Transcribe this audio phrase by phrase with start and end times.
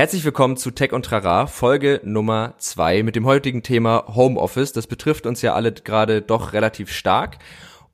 [0.00, 4.72] Herzlich willkommen zu Tech und Trara, Folge Nummer zwei mit dem heutigen Thema Homeoffice.
[4.72, 7.36] Das betrifft uns ja alle gerade doch relativ stark.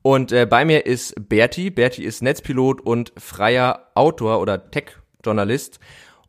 [0.03, 1.69] Und äh, bei mir ist Berti.
[1.69, 5.81] Berti ist Netzpilot und freier Autor oder Tech-Journalist.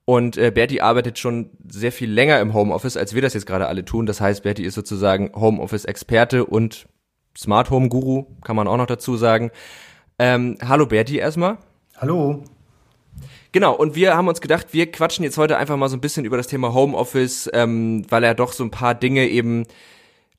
[0.04, 3.68] Und äh, Berti arbeitet schon sehr viel länger im Homeoffice, als wir das jetzt gerade
[3.68, 4.04] alle tun.
[4.04, 6.88] Das heißt, Berti ist sozusagen Homeoffice-Experte und
[7.36, 9.52] Smart Home Guru, kann man auch noch dazu sagen.
[10.18, 11.58] Ähm, hallo Berti erstmal.
[11.98, 12.42] Hallo.
[13.52, 16.26] Genau, und wir haben uns gedacht, wir quatschen jetzt heute einfach mal so ein bisschen
[16.26, 19.64] über das Thema Homeoffice, ähm, weil ja doch so ein paar Dinge eben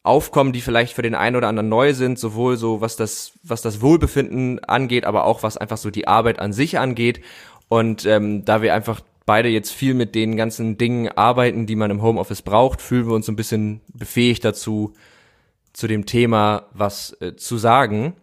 [0.04, 3.62] aufkommen, die vielleicht für den einen oder anderen neu sind, sowohl so was das, was
[3.62, 7.22] das Wohlbefinden angeht, aber auch was einfach so die Arbeit an sich angeht.
[7.68, 11.92] Und ähm, da wir einfach beide jetzt viel mit den ganzen Dingen arbeiten, die man
[11.92, 14.94] im Homeoffice braucht, fühlen wir uns so ein bisschen befähigt dazu,
[15.74, 18.14] zu dem Thema was äh, zu sagen.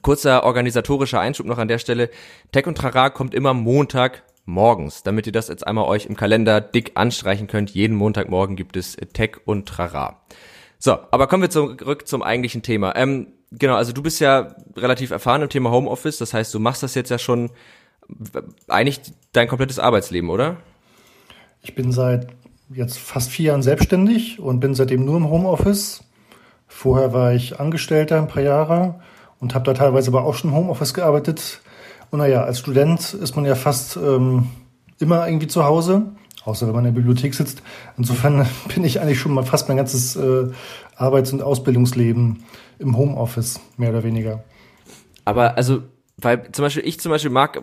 [0.00, 2.10] Kurzer organisatorischer Einschub noch an der Stelle.
[2.52, 6.60] Tech und Trara kommt immer Montag morgens, damit ihr das jetzt einmal euch im Kalender
[6.60, 7.70] dick anstreichen könnt.
[7.70, 10.20] Jeden Montagmorgen gibt es Tech und Trara.
[10.78, 12.96] So, aber kommen wir zurück zum eigentlichen Thema.
[12.96, 16.82] Ähm, genau, also du bist ja relativ erfahren im Thema Homeoffice, das heißt, du machst
[16.82, 17.50] das jetzt ja schon
[18.66, 19.00] eigentlich
[19.32, 20.56] dein komplettes Arbeitsleben, oder?
[21.62, 22.26] Ich bin seit
[22.74, 26.02] jetzt fast vier Jahren selbstständig und bin seitdem nur im Homeoffice.
[26.66, 29.00] Vorher war ich Angestellter ein paar Jahre
[29.42, 31.60] und habe da teilweise aber auch schon im Homeoffice gearbeitet.
[32.10, 34.46] Und naja, als Student ist man ja fast ähm,
[35.00, 36.12] immer irgendwie zu Hause,
[36.44, 37.60] außer wenn man in der Bibliothek sitzt.
[37.98, 40.48] Insofern bin ich eigentlich schon mal fast mein ganzes äh,
[40.96, 42.44] Arbeits- und Ausbildungsleben
[42.78, 44.44] im Homeoffice, mehr oder weniger.
[45.24, 45.82] Aber also,
[46.18, 47.60] weil zum Beispiel ich zum Beispiel mag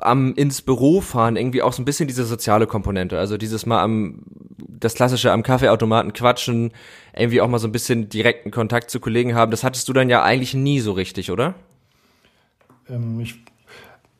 [0.00, 3.18] am ins Büro fahren irgendwie auch so ein bisschen diese soziale Komponente.
[3.18, 4.22] Also dieses Mal am
[4.68, 6.72] das klassische am Kaffeeautomaten quatschen,
[7.14, 9.50] irgendwie auch mal so ein bisschen direkten Kontakt zu Kollegen haben.
[9.50, 11.54] Das hattest du dann ja eigentlich nie so richtig, oder?
[12.88, 13.36] Ähm, ich,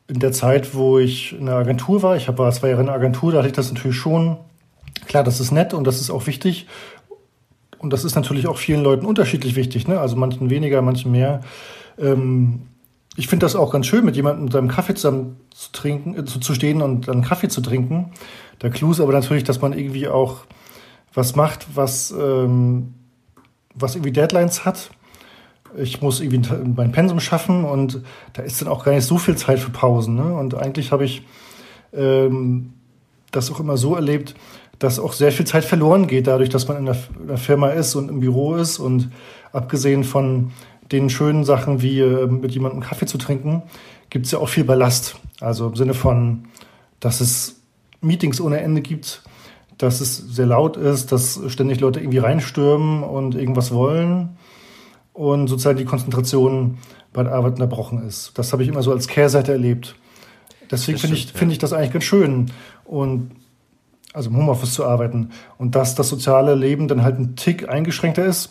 [0.07, 2.95] in der Zeit, wo ich in der Agentur war, ich war zwei Jahre in der
[2.95, 4.37] Agentur, da hatte ich das natürlich schon.
[5.07, 6.67] Klar, das ist nett und das ist auch wichtig.
[7.77, 9.99] Und das ist natürlich auch vielen Leuten unterschiedlich wichtig, ne?
[9.99, 11.41] Also manchen weniger, manchen mehr.
[11.97, 12.67] Ähm,
[13.17, 16.39] ich finde das auch ganz schön, mit jemandem seinem Kaffee zusammen zu trinken, äh, zu,
[16.39, 18.11] zu stehen und dann Kaffee zu trinken.
[18.61, 20.45] Der Clou ist aber natürlich, dass man irgendwie auch
[21.13, 22.93] was macht, was, ähm,
[23.73, 24.91] was irgendwie Deadlines hat.
[25.77, 28.01] Ich muss irgendwie mein Pensum schaffen und
[28.33, 30.15] da ist dann auch gar nicht so viel Zeit für Pausen.
[30.15, 30.33] Ne?
[30.33, 31.25] Und eigentlich habe ich
[31.93, 32.73] ähm,
[33.31, 34.35] das auch immer so erlebt,
[34.79, 37.69] dass auch sehr viel Zeit verloren geht, dadurch, dass man in der, in der Firma
[37.69, 39.11] ist und im Büro ist und
[39.53, 40.51] abgesehen von
[40.91, 43.63] den schönen Sachen wie äh, mit jemandem Kaffee zu trinken,
[44.09, 45.17] gibt es ja auch viel Ballast.
[45.39, 46.45] Also im Sinne von,
[46.99, 47.61] dass es
[48.01, 49.23] Meetings ohne Ende gibt,
[49.77, 54.37] dass es sehr laut ist, dass ständig Leute irgendwie reinstürmen und irgendwas wollen
[55.13, 56.77] und sozusagen die Konzentration
[57.13, 58.37] bei der Arbeit unterbrochen ist.
[58.37, 59.95] Das habe ich immer so als Kehrseite erlebt.
[60.69, 62.51] Deswegen finde ich, finde ich das eigentlich ganz schön.
[62.85, 63.31] Und
[64.13, 65.29] also im Homeoffice zu arbeiten.
[65.57, 68.49] Und dass das soziale Leben dann halt ein Tick eingeschränkter ist,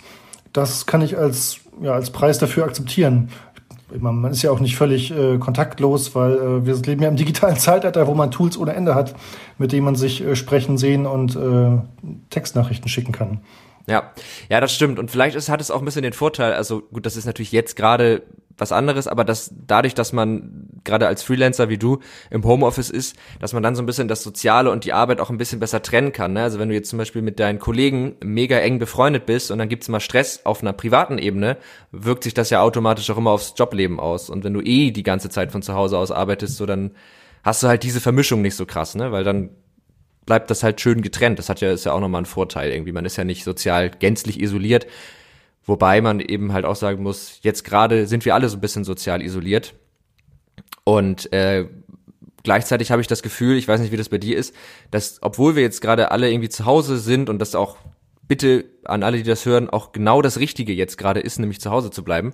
[0.52, 3.30] das kann ich als ja, als Preis dafür akzeptieren.
[3.98, 7.56] Man ist ja auch nicht völlig äh, kontaktlos, weil äh, wir leben ja im digitalen
[7.58, 9.14] Zeitalter, wo man Tools ohne Ende hat,
[9.58, 11.78] mit denen man sich äh, sprechen, sehen und äh,
[12.30, 13.40] Textnachrichten schicken kann.
[13.86, 14.12] Ja,
[14.48, 14.98] ja, das stimmt.
[14.98, 17.50] Und vielleicht ist, hat es auch ein bisschen den Vorteil, also gut, das ist natürlich
[17.50, 18.22] jetzt gerade
[18.60, 22.00] was anderes, aber dass dadurch, dass man gerade als Freelancer wie du
[22.31, 25.31] im Homeoffice ist, dass man dann so ein bisschen das Soziale und die Arbeit auch
[25.31, 26.32] ein bisschen besser trennen kann.
[26.32, 26.43] Ne?
[26.43, 29.69] Also wenn du jetzt zum Beispiel mit deinen Kollegen mega eng befreundet bist und dann
[29.69, 31.56] gibt's mal Stress auf einer privaten Ebene,
[31.93, 34.31] wirkt sich das ja automatisch auch immer aufs Jobleben aus.
[34.31, 36.92] Und wenn du eh die ganze Zeit von zu Hause aus arbeitest, so dann
[37.42, 39.12] hast du halt diese Vermischung nicht so krass, ne?
[39.12, 39.50] Weil dann
[40.27, 41.38] bleibt das halt schön getrennt.
[41.38, 42.92] Das hat ja, ist ja auch nochmal ein Vorteil irgendwie.
[42.92, 44.87] Man ist ja nicht sozial gänzlich isoliert.
[45.65, 48.84] Wobei man eben halt auch sagen muss, jetzt gerade sind wir alle so ein bisschen
[48.84, 49.75] sozial isoliert.
[50.84, 51.69] Und äh,
[52.43, 54.54] gleichzeitig habe ich das Gefühl, ich weiß nicht, wie das bei dir ist,
[54.91, 57.76] dass obwohl wir jetzt gerade alle irgendwie zu Hause sind und das auch
[58.26, 61.71] bitte an alle, die das hören, auch genau das Richtige jetzt gerade ist, nämlich zu
[61.71, 62.32] Hause zu bleiben,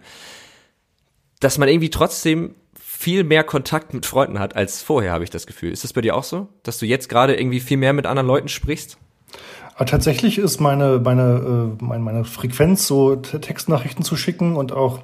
[1.41, 5.47] dass man irgendwie trotzdem viel mehr Kontakt mit Freunden hat als vorher, habe ich das
[5.47, 5.73] Gefühl.
[5.73, 8.27] Ist das bei dir auch so, dass du jetzt gerade irgendwie viel mehr mit anderen
[8.27, 8.99] Leuten sprichst?
[9.77, 11.23] Aber tatsächlich ist meine, meine,
[11.81, 15.01] äh, meine, meine Frequenz, so Textnachrichten zu schicken und auch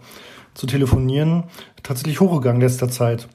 [0.54, 1.44] zu telefonieren,
[1.82, 3.28] tatsächlich hochgegangen letzter Zeit.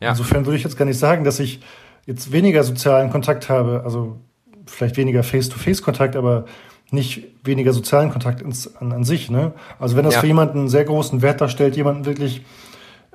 [0.00, 0.10] Ja.
[0.10, 1.60] Insofern würde ich jetzt gar nicht sagen, dass ich
[2.06, 4.16] jetzt weniger sozialen Kontakt habe, also
[4.64, 6.46] vielleicht weniger Face-to-Face-Kontakt, aber
[6.90, 9.30] nicht weniger sozialen Kontakt ins, an, an sich.
[9.30, 9.52] Ne?
[9.78, 10.20] Also wenn das ja.
[10.20, 12.42] für jemanden einen sehr großen Wert darstellt, jemanden wirklich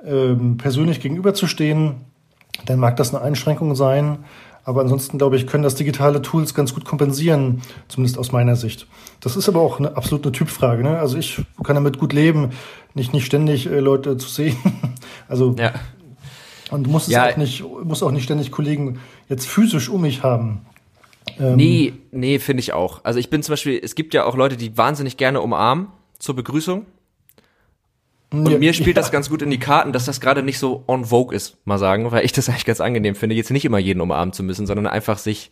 [0.06, 1.96] ähm, persönlich gegenüberzustehen,
[2.66, 4.18] dann mag das eine Einschränkung sein.
[4.64, 8.86] Aber ansonsten, glaube ich, können das digitale Tools ganz gut kompensieren, zumindest aus meiner Sicht.
[9.20, 10.82] Das ist aber auch eine absolute Typfrage.
[10.82, 10.98] Ne?
[10.98, 12.50] Also ich kann damit gut leben,
[12.94, 14.56] nicht, nicht ständig äh, Leute zu sehen.
[15.28, 15.74] also ja.
[16.70, 17.28] und muss es ja.
[17.28, 20.62] auch nicht, muss auch nicht ständig Kollegen jetzt physisch um mich haben.
[21.38, 23.04] Ähm, nee, nee, finde ich auch.
[23.04, 25.88] Also ich bin zum Beispiel, es gibt ja auch Leute, die wahnsinnig gerne umarmen
[26.18, 26.86] zur Begrüßung.
[28.40, 29.02] Und ja, mir spielt ja.
[29.02, 31.78] das ganz gut in die Karten, dass das gerade nicht so on vogue ist, mal
[31.78, 34.66] sagen, weil ich das eigentlich ganz angenehm finde, jetzt nicht immer jeden umarmen zu müssen,
[34.66, 35.50] sondern einfach sich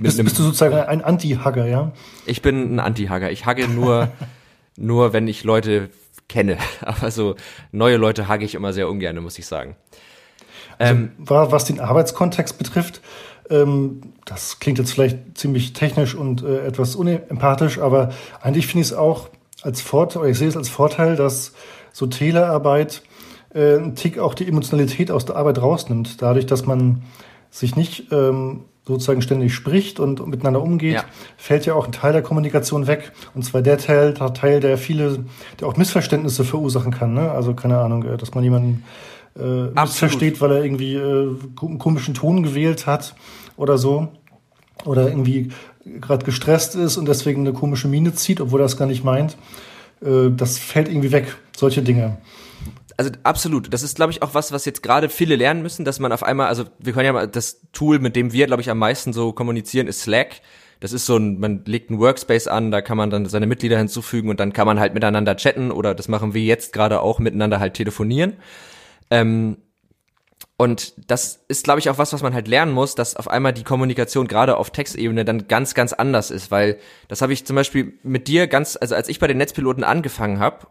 [0.00, 1.92] bist, bist, du sozusagen ein Anti-Hugger, ja?
[2.26, 3.30] Ich bin ein Anti-Hugger.
[3.30, 4.08] Ich hugge nur,
[4.76, 5.90] nur wenn ich Leute
[6.28, 6.56] kenne.
[6.80, 7.36] Aber so
[7.72, 9.76] neue Leute hugge ich immer sehr ungern, muss ich sagen.
[10.78, 13.02] Also, ähm, was den Arbeitskontext betrifft,
[13.50, 18.10] ähm, das klingt jetzt vielleicht ziemlich technisch und äh, etwas unempathisch, aber
[18.40, 19.28] eigentlich finde ich es auch
[19.62, 21.52] als Vorteil, ich sehe es als Vorteil, dass
[21.92, 23.02] so Telearbeit
[23.54, 26.20] äh, ein Tick auch die Emotionalität aus der Arbeit rausnimmt.
[26.20, 27.02] Dadurch, dass man
[27.50, 31.04] sich nicht ähm, sozusagen ständig spricht und miteinander umgeht, ja.
[31.36, 33.12] fällt ja auch ein Teil der Kommunikation weg.
[33.34, 35.24] Und zwar der Teil, der Teil, der viele,
[35.60, 37.14] der auch Missverständnisse verursachen kann.
[37.14, 37.30] Ne?
[37.30, 38.84] Also keine Ahnung, äh, dass man jemanden
[39.38, 41.28] äh, missversteht, weil er irgendwie äh,
[41.62, 43.14] einen komischen Ton gewählt hat
[43.56, 44.08] oder so.
[44.84, 45.52] Oder irgendwie
[46.00, 49.36] gerade gestresst ist und deswegen eine komische Miene zieht, obwohl er das gar nicht meint.
[50.00, 52.18] Äh, das fällt irgendwie weg, solche Dinge
[52.96, 53.72] also absolut.
[53.72, 56.22] Das ist, glaube ich, auch was, was jetzt gerade viele lernen müssen, dass man auf
[56.22, 59.12] einmal, also wir können ja mal, das Tool, mit dem wir, glaube ich, am meisten
[59.12, 60.40] so kommunizieren, ist Slack.
[60.80, 63.78] Das ist so ein, man legt einen Workspace an, da kann man dann seine Mitglieder
[63.78, 67.20] hinzufügen und dann kann man halt miteinander chatten oder das machen wir jetzt gerade auch
[67.20, 68.34] miteinander halt telefonieren.
[69.10, 69.58] Ähm,
[70.62, 73.52] und das ist, glaube ich, auch was, was man halt lernen muss, dass auf einmal
[73.52, 76.78] die Kommunikation gerade auf Textebene dann ganz, ganz anders ist, weil
[77.08, 80.38] das habe ich zum Beispiel mit dir ganz, also als ich bei den Netzpiloten angefangen
[80.38, 80.68] habe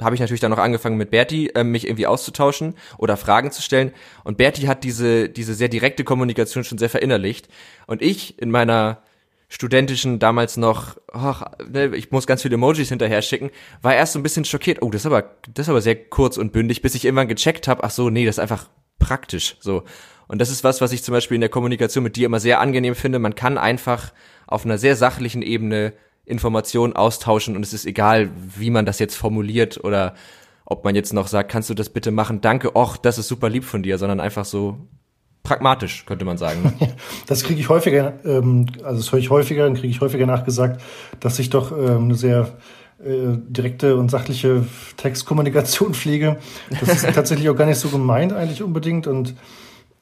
[0.00, 3.62] habe ich natürlich dann noch angefangen mit Berti, äh, mich irgendwie auszutauschen oder Fragen zu
[3.62, 3.90] stellen.
[4.22, 7.48] Und Berti hat diese, diese sehr direkte Kommunikation schon sehr verinnerlicht.
[7.88, 9.02] Und ich in meiner
[9.48, 13.50] studentischen damals noch, ach, ne, ich muss ganz viele Emojis hinterher schicken,
[13.82, 14.82] war erst so ein bisschen schockiert.
[14.82, 17.66] Oh, das ist aber, das ist aber sehr kurz und bündig, bis ich irgendwann gecheckt
[17.66, 19.56] habe, ach so, nee, das ist einfach praktisch.
[19.60, 19.84] So.
[20.26, 22.60] Und das ist was, was ich zum Beispiel in der Kommunikation mit dir immer sehr
[22.60, 23.18] angenehm finde.
[23.18, 24.12] Man kann einfach
[24.46, 25.92] auf einer sehr sachlichen Ebene
[26.24, 30.14] Informationen austauschen und es ist egal, wie man das jetzt formuliert oder
[30.66, 32.42] ob man jetzt noch sagt, kannst du das bitte machen?
[32.42, 34.76] Danke, och, das ist super lieb von dir, sondern einfach so
[35.42, 36.74] pragmatisch, könnte man sagen.
[37.26, 40.82] Das kriege ich häufiger, ähm, also das höre ich häufiger und kriege ich häufiger nachgesagt,
[41.20, 42.58] dass ich doch ähm, eine sehr
[43.00, 44.66] direkte und sachliche
[44.96, 46.38] Textkommunikation pflege.
[46.80, 49.34] Das ist tatsächlich auch gar nicht so gemeint eigentlich unbedingt und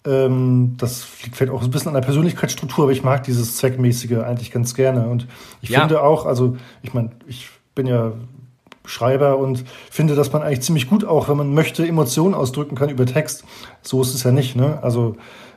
[0.07, 4.19] ähm, das liegt vielleicht auch ein bisschen an der Persönlichkeitsstruktur, aber ich mag dieses Zweckmäßige
[4.19, 5.09] eigentlich ganz gerne.
[5.09, 5.27] Und
[5.61, 5.81] ich ja.
[5.81, 8.13] finde auch, also ich meine, ich bin ja
[8.85, 12.89] Schreiber und finde, dass man eigentlich ziemlich gut auch, wenn man möchte, Emotionen ausdrücken kann
[12.89, 13.45] über Text.
[13.83, 14.55] So ist es ja nicht.
[14.55, 14.79] Ne?
[14.83, 15.17] Also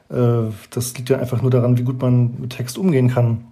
[0.09, 3.45] äh, das liegt ja einfach nur daran, wie gut man mit Text umgehen kann.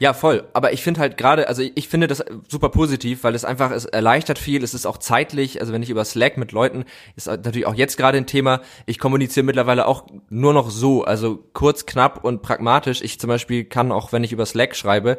[0.00, 0.44] Ja, voll.
[0.52, 3.84] Aber ich finde halt gerade, also ich finde das super positiv, weil es einfach, es
[3.84, 6.84] erleichtert viel, es ist auch zeitlich, also wenn ich über Slack mit Leuten,
[7.16, 11.44] ist natürlich auch jetzt gerade ein Thema, ich kommuniziere mittlerweile auch nur noch so, also
[11.52, 13.02] kurz, knapp und pragmatisch.
[13.02, 15.18] Ich zum Beispiel kann auch, wenn ich über Slack schreibe,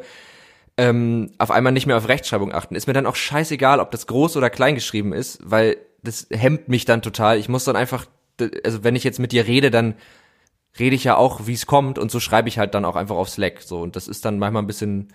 [0.78, 2.74] ähm, auf einmal nicht mehr auf Rechtschreibung achten.
[2.74, 6.68] Ist mir dann auch scheißegal, ob das groß oder klein geschrieben ist, weil das hemmt
[6.68, 7.38] mich dann total.
[7.38, 8.06] Ich muss dann einfach,
[8.64, 9.94] also wenn ich jetzt mit dir rede, dann
[10.78, 13.16] rede ich ja auch, wie es kommt und so schreibe ich halt dann auch einfach
[13.16, 15.08] auf Slack so und das ist dann manchmal ein bisschen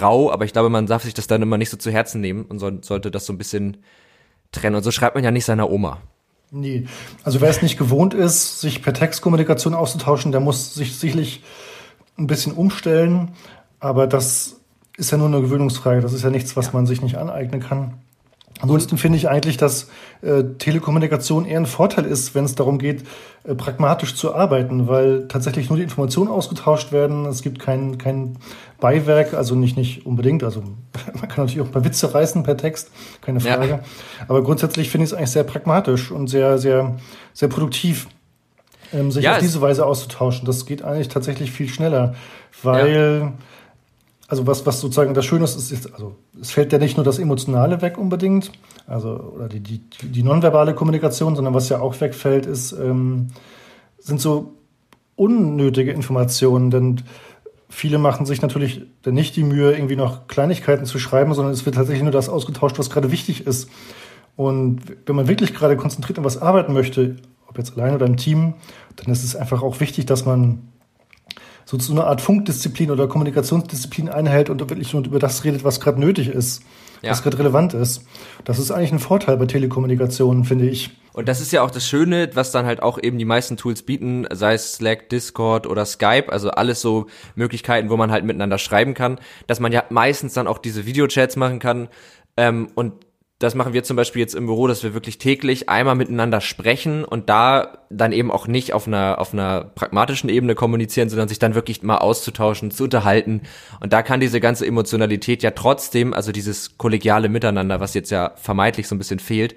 [0.00, 2.44] rau, aber ich glaube, man darf sich das dann immer nicht so zu Herzen nehmen
[2.44, 3.78] und soll, sollte das so ein bisschen
[4.50, 5.98] trennen und so schreibt man ja nicht seiner Oma.
[6.50, 6.86] Nee,
[7.24, 11.42] also wer es nicht gewohnt ist, sich per Textkommunikation auszutauschen, der muss sich sicherlich
[12.18, 13.30] ein bisschen umstellen,
[13.80, 14.60] aber das
[14.98, 16.72] ist ja nur eine Gewöhnungsfrage, das ist ja nichts, was ja.
[16.74, 18.01] man sich nicht aneignen kann.
[18.62, 19.90] Ansonsten finde ich eigentlich, dass
[20.22, 23.02] äh, Telekommunikation eher ein Vorteil ist, wenn es darum geht,
[23.42, 27.26] äh, pragmatisch zu arbeiten, weil tatsächlich nur die Informationen ausgetauscht werden.
[27.26, 28.38] Es gibt kein, kein
[28.78, 30.44] Beiwerk, also nicht, nicht unbedingt.
[30.44, 30.62] Also
[31.12, 33.68] man kann natürlich auch ein paar Witze reißen per Text, keine Frage.
[33.68, 33.80] Ja.
[34.28, 36.96] Aber grundsätzlich finde ich es eigentlich sehr pragmatisch und sehr, sehr,
[37.32, 38.06] sehr produktiv,
[38.92, 40.46] ähm, sich ja, auf diese Weise auszutauschen.
[40.46, 42.14] Das geht eigentlich tatsächlich viel schneller,
[42.62, 43.32] weil ja
[44.32, 47.18] also was, was sozusagen das Schöne ist, ist, also es fällt ja nicht nur das
[47.18, 48.50] Emotionale weg unbedingt,
[48.86, 53.26] also oder die, die, die nonverbale Kommunikation, sondern was ja auch wegfällt, ist, ähm,
[53.98, 54.54] sind so
[55.16, 57.02] unnötige Informationen, denn
[57.68, 61.66] viele machen sich natürlich dann nicht die Mühe, irgendwie noch Kleinigkeiten zu schreiben, sondern es
[61.66, 63.68] wird tatsächlich nur das ausgetauscht, was gerade wichtig ist.
[64.36, 67.16] Und wenn man wirklich gerade konzentriert an was arbeiten möchte,
[67.48, 68.54] ob jetzt allein oder im Team,
[68.96, 70.71] dann ist es einfach auch wichtig, dass man
[71.64, 75.80] so zu einer Art Funkdisziplin oder Kommunikationsdisziplin einhält und wirklich nur über das redet, was
[75.80, 76.62] gerade nötig ist,
[77.02, 77.10] ja.
[77.10, 78.04] was gerade relevant ist.
[78.44, 80.90] Das ist eigentlich ein Vorteil bei Telekommunikation, finde ich.
[81.12, 83.82] Und das ist ja auch das Schöne, was dann halt auch eben die meisten Tools
[83.82, 88.58] bieten, sei es Slack, Discord oder Skype, also alles so Möglichkeiten, wo man halt miteinander
[88.58, 91.88] schreiben kann, dass man ja meistens dann auch diese Videochats machen kann
[92.36, 92.94] ähm, und
[93.42, 97.04] das machen wir zum Beispiel jetzt im Büro, dass wir wirklich täglich einmal miteinander sprechen
[97.04, 101.40] und da dann eben auch nicht auf einer, auf einer pragmatischen Ebene kommunizieren, sondern sich
[101.40, 103.42] dann wirklich mal auszutauschen, zu unterhalten.
[103.80, 108.32] Und da kann diese ganze Emotionalität ja trotzdem, also dieses kollegiale Miteinander, was jetzt ja
[108.36, 109.56] vermeintlich so ein bisschen fehlt,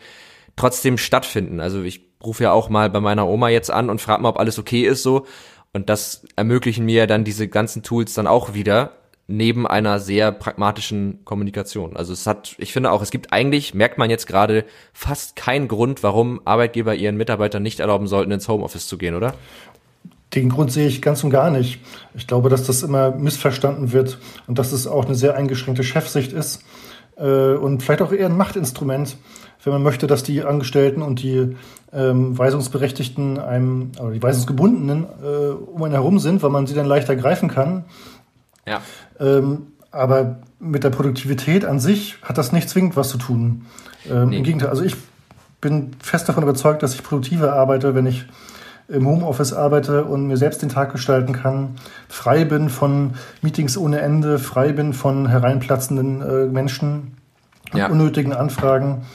[0.56, 1.60] trotzdem stattfinden.
[1.60, 4.40] Also ich rufe ja auch mal bei meiner Oma jetzt an und frage mal, ob
[4.40, 5.28] alles okay ist so.
[5.74, 8.94] Und das ermöglichen mir dann diese ganzen Tools dann auch wieder,
[9.28, 11.98] neben einer sehr pragmatischen Kommunikation.
[11.98, 15.68] Also es hat, ich finde auch, es gibt eigentlich, merkt man jetzt gerade, fast keinen
[15.68, 19.34] Grund, warum Arbeitgeber ihren Mitarbeitern nicht erlauben sollten, ins Homeoffice zu gehen, oder?
[20.36, 21.80] Den Grund sehe ich ganz und gar nicht.
[22.14, 26.32] Ich glaube, dass das immer missverstanden wird und dass es auch eine sehr eingeschränkte Chefsicht
[26.32, 26.64] ist
[27.18, 29.18] äh, und vielleicht auch eher ein Machtinstrument,
[29.64, 31.56] wenn man möchte, dass die Angestellten und die
[31.92, 36.86] ähm, Weisungsberechtigten einem, oder die Weisungsgebundenen äh, um einen herum sind, weil man sie dann
[36.86, 37.86] leichter greifen kann
[38.66, 38.82] ja.
[39.20, 43.66] Ähm, aber mit der Produktivität an sich hat das nicht zwingend was zu tun.
[44.10, 44.38] Ähm, nee.
[44.38, 44.96] Im Gegenteil, also ich
[45.62, 48.26] bin fest davon überzeugt, dass ich produktiver arbeite, wenn ich
[48.88, 51.76] im Homeoffice arbeite und mir selbst den Tag gestalten kann,
[52.08, 57.18] frei bin von Meetings ohne Ende, frei bin von hereinplatzenden äh, Menschen,
[57.74, 57.88] ja.
[57.88, 59.06] unnötigen Anfragen.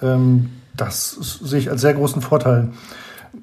[0.00, 2.68] Ähm, das sehe ich als sehr großen Vorteil.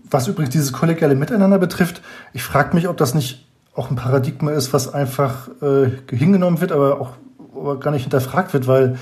[0.09, 4.51] Was übrigens dieses kollegiale Miteinander betrifft, ich frage mich, ob das nicht auch ein Paradigma
[4.51, 7.13] ist, was einfach äh, hingenommen wird, aber auch
[7.55, 8.97] aber gar nicht hinterfragt wird, weil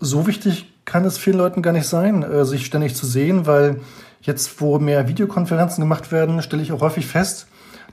[0.00, 3.80] so wichtig kann es vielen Leuten gar nicht sein, äh, sich ständig zu sehen, weil
[4.22, 7.46] jetzt, wo mehr Videokonferenzen gemacht werden, stelle ich auch häufig fest,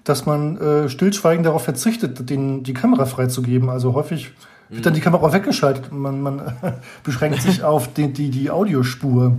[0.04, 3.70] dass man äh, stillschweigend darauf verzichtet, den, die Kamera freizugeben.
[3.70, 4.32] Also häufig
[4.70, 5.92] wird dann die Kamera auch weggeschaltet.
[5.92, 6.42] Man, man
[7.04, 9.38] beschränkt sich auf die, die, die Audiospur.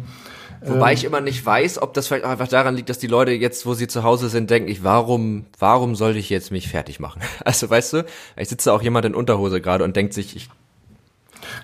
[0.64, 3.06] Wobei ähm, ich immer nicht weiß, ob das vielleicht auch einfach daran liegt, dass die
[3.06, 6.68] Leute jetzt, wo sie zu Hause sind, denken, ich, warum, warum sollte ich jetzt mich
[6.68, 7.20] fertig machen?
[7.44, 8.04] Also weißt du,
[8.36, 10.48] ich sitze auch jemand in Unterhose gerade und denkt sich, ich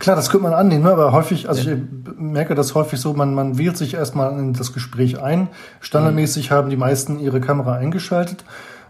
[0.01, 0.91] Klar, das könnte man annehmen, ne?
[0.91, 1.79] aber häufig, also ich
[2.19, 5.49] merke das häufig so, man, man wählt sich erstmal in das Gespräch ein.
[5.81, 6.55] Standardmäßig mhm.
[6.55, 8.45] haben die meisten ihre Kamera eingeschaltet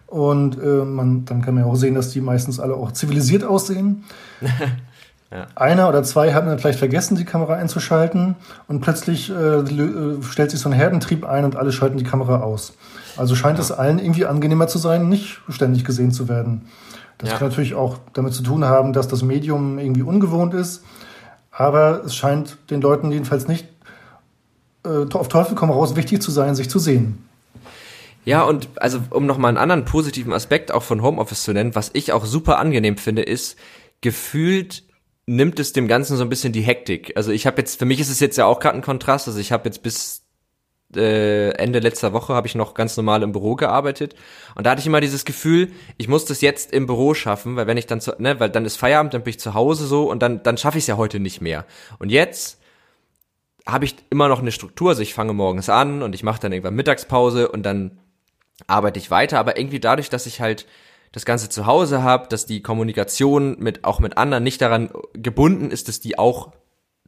[0.07, 3.45] und äh, man, dann kann man ja auch sehen, dass die meistens alle auch zivilisiert
[3.45, 4.05] aussehen.
[5.31, 5.47] Ja.
[5.57, 10.51] Einer oder zwei haben dann vielleicht vergessen, die Kamera einzuschalten und plötzlich äh, äh, stellt
[10.51, 12.73] sich so ein Herdentrieb ein und alle schalten die Kamera aus.
[13.17, 13.65] Also scheint ja.
[13.65, 16.69] es allen irgendwie angenehmer zu sein, nicht ständig gesehen zu werden.
[17.19, 17.37] Das ja.
[17.37, 20.83] kann natürlich auch damit zu tun haben, dass das Medium irgendwie ungewohnt ist,
[21.51, 23.67] aber es scheint den Leuten jedenfalls nicht
[24.87, 27.29] äh, auf Teufel komm raus wichtig zu sein, sich zu sehen.
[28.25, 31.91] Ja, und also um nochmal einen anderen positiven Aspekt auch von Homeoffice zu nennen, was
[31.93, 33.59] ich auch super angenehm finde, ist,
[34.01, 34.85] gefühlt
[35.29, 37.13] nimmt es dem Ganzen so ein bisschen die Hektik.
[37.15, 39.29] Also ich habe jetzt, für mich ist es jetzt ja auch gerade ein Kontrast.
[39.29, 40.23] Also ich habe jetzt bis
[40.97, 44.15] äh, Ende letzter Woche habe ich noch ganz normal im Büro gearbeitet
[44.55, 47.67] und da hatte ich immer dieses Gefühl, ich muss das jetzt im Büro schaffen, weil
[47.67, 50.11] wenn ich dann zu, ne, weil dann ist Feierabend, dann bin ich zu Hause so
[50.11, 51.67] und dann dann schaffe ich es ja heute nicht mehr.
[51.99, 52.59] Und jetzt
[53.67, 56.53] habe ich immer noch eine Struktur, also ich fange morgens an und ich mache dann
[56.53, 57.99] irgendwann Mittagspause und dann
[58.67, 60.65] arbeite ich weiter, aber irgendwie dadurch, dass ich halt
[61.13, 65.71] das Ganze zu Hause habe, dass die Kommunikation mit auch mit anderen nicht daran gebunden
[65.71, 66.53] ist, dass die auch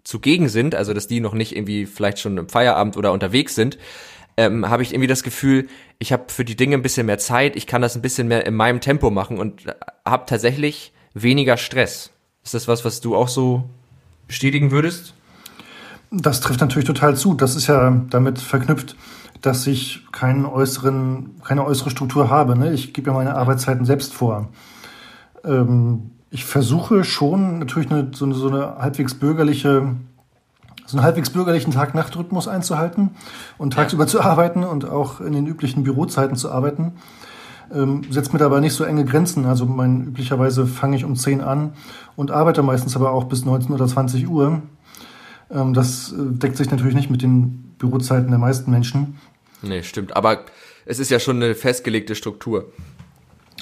[0.05, 3.79] zugegen sind, also dass die noch nicht irgendwie vielleicht schon im Feierabend oder unterwegs sind,
[4.37, 7.57] ähm, habe ich irgendwie das Gefühl, ich habe für die Dinge ein bisschen mehr Zeit,
[7.57, 9.65] ich kann das ein bisschen mehr in meinem Tempo machen und
[10.07, 12.11] habe tatsächlich weniger Stress.
[12.43, 13.65] Ist das was, was du auch so
[14.27, 15.15] bestätigen würdest?
[16.11, 17.35] Das trifft natürlich total zu.
[17.35, 18.97] Das ist ja damit verknüpft,
[19.43, 22.59] dass ich keinen äußeren, keine äußere Struktur habe.
[22.59, 22.73] Ne?
[22.73, 24.49] Ich gebe ja meine Arbeitszeiten selbst vor.
[25.45, 29.95] Ähm, ich versuche schon natürlich eine, so, eine, so eine halbwegs bürgerliche,
[30.87, 33.11] so einen halbwegs bürgerlichen Tag-Nacht-Rhythmus einzuhalten
[33.59, 36.95] und tagsüber zu arbeiten und auch in den üblichen Bürozeiten zu arbeiten.
[37.73, 39.47] Ähm, setzt mir dabei nicht so enge Grenzen.
[39.47, 41.73] Also mein, üblicherweise fange ich um 10 an
[42.17, 44.63] und arbeite meistens aber auch bis 19 oder 20 Uhr.
[45.51, 49.19] Ähm, das äh, deckt sich natürlich nicht mit den Bürozeiten der meisten Menschen.
[49.63, 50.17] Nee, stimmt.
[50.17, 50.41] Aber
[50.87, 52.67] es ist ja schon eine festgelegte Struktur.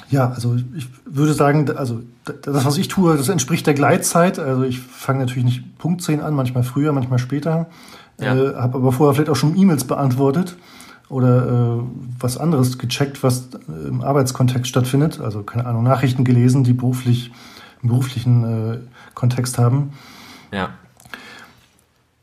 [0.09, 4.39] Ja, also ich würde sagen, also das, was ich tue, das entspricht der Gleitzeit.
[4.39, 7.67] Also ich fange natürlich nicht Punkt 10 an, manchmal früher, manchmal später.
[8.19, 8.35] Ja.
[8.35, 10.55] Äh, habe aber vorher vielleicht auch schon E-Mails beantwortet
[11.09, 11.83] oder äh,
[12.19, 15.19] was anderes gecheckt, was im Arbeitskontext stattfindet.
[15.19, 17.31] Also keine Ahnung, Nachrichten gelesen, die beruflich
[17.81, 18.77] im beruflichen äh,
[19.13, 19.93] Kontext haben.
[20.51, 20.71] Ja.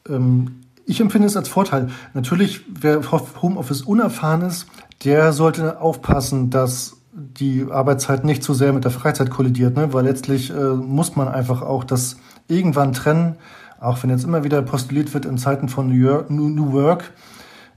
[0.09, 1.89] Ähm, ich empfinde es als Vorteil.
[2.15, 3.01] Natürlich, wer
[3.43, 4.67] Homeoffice unerfahren ist,
[5.05, 9.93] der sollte aufpassen, dass die Arbeitszeit nicht zu sehr mit der Freizeit kollidiert, ne?
[9.93, 13.37] weil letztlich äh, muss man einfach auch das irgendwann trennen,
[13.81, 17.13] auch wenn jetzt immer wieder postuliert wird in Zeiten von New Work,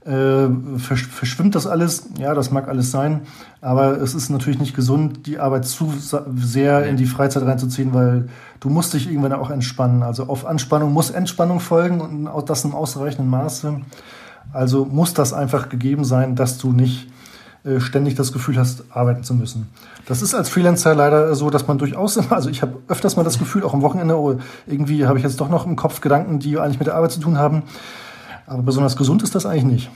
[0.04, 2.08] äh, verschwimmt das alles.
[2.18, 3.22] Ja, das mag alles sein,
[3.60, 5.92] aber es ist natürlich nicht gesund, die Arbeit zu
[6.36, 8.28] sehr in die Freizeit reinzuziehen, weil
[8.60, 10.02] du musst dich irgendwann auch entspannen.
[10.02, 13.80] Also auf Anspannung muss Entspannung folgen und auch das im ausreichenden Maße.
[14.52, 17.10] Also muss das einfach gegeben sein, dass du nicht
[17.62, 19.68] äh, ständig das Gefühl hast, arbeiten zu müssen.
[20.06, 23.38] Das ist als Freelancer leider so, dass man durchaus, also ich habe öfters mal das
[23.38, 26.58] Gefühl, auch am Wochenende, oh, irgendwie habe ich jetzt doch noch im Kopf Gedanken, die
[26.58, 27.64] eigentlich mit der Arbeit zu tun haben.
[28.50, 29.90] Aber besonders gesund ist das eigentlich nicht.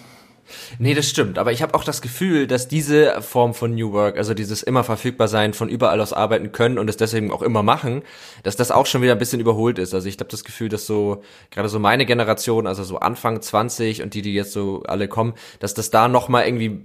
[0.78, 1.38] Nee, das stimmt.
[1.38, 4.84] Aber ich habe auch das Gefühl, dass diese Form von New Work, also dieses immer
[4.84, 8.02] verfügbar sein, von überall aus arbeiten können und es deswegen auch immer machen,
[8.44, 9.92] dass das auch schon wieder ein bisschen überholt ist.
[9.92, 14.04] Also ich habe das Gefühl, dass so, gerade so meine Generation, also so Anfang 20
[14.04, 16.80] und die, die jetzt so alle kommen, dass das da nochmal irgendwie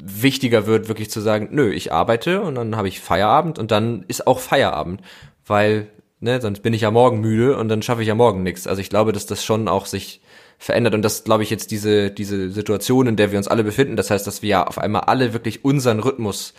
[0.00, 4.04] wichtiger wird, wirklich zu sagen, nö, ich arbeite und dann habe ich Feierabend und dann
[4.06, 5.00] ist auch Feierabend.
[5.44, 5.88] Weil,
[6.20, 8.68] ne, sonst bin ich ja morgen müde und dann schaffe ich ja morgen nichts.
[8.68, 10.20] Also ich glaube, dass das schon auch sich
[10.58, 10.94] verändert.
[10.94, 13.96] Und das glaube ich jetzt diese, diese Situation, in der wir uns alle befinden.
[13.96, 16.52] Das heißt, dass wir ja auf einmal alle wirklich unseren Rhythmus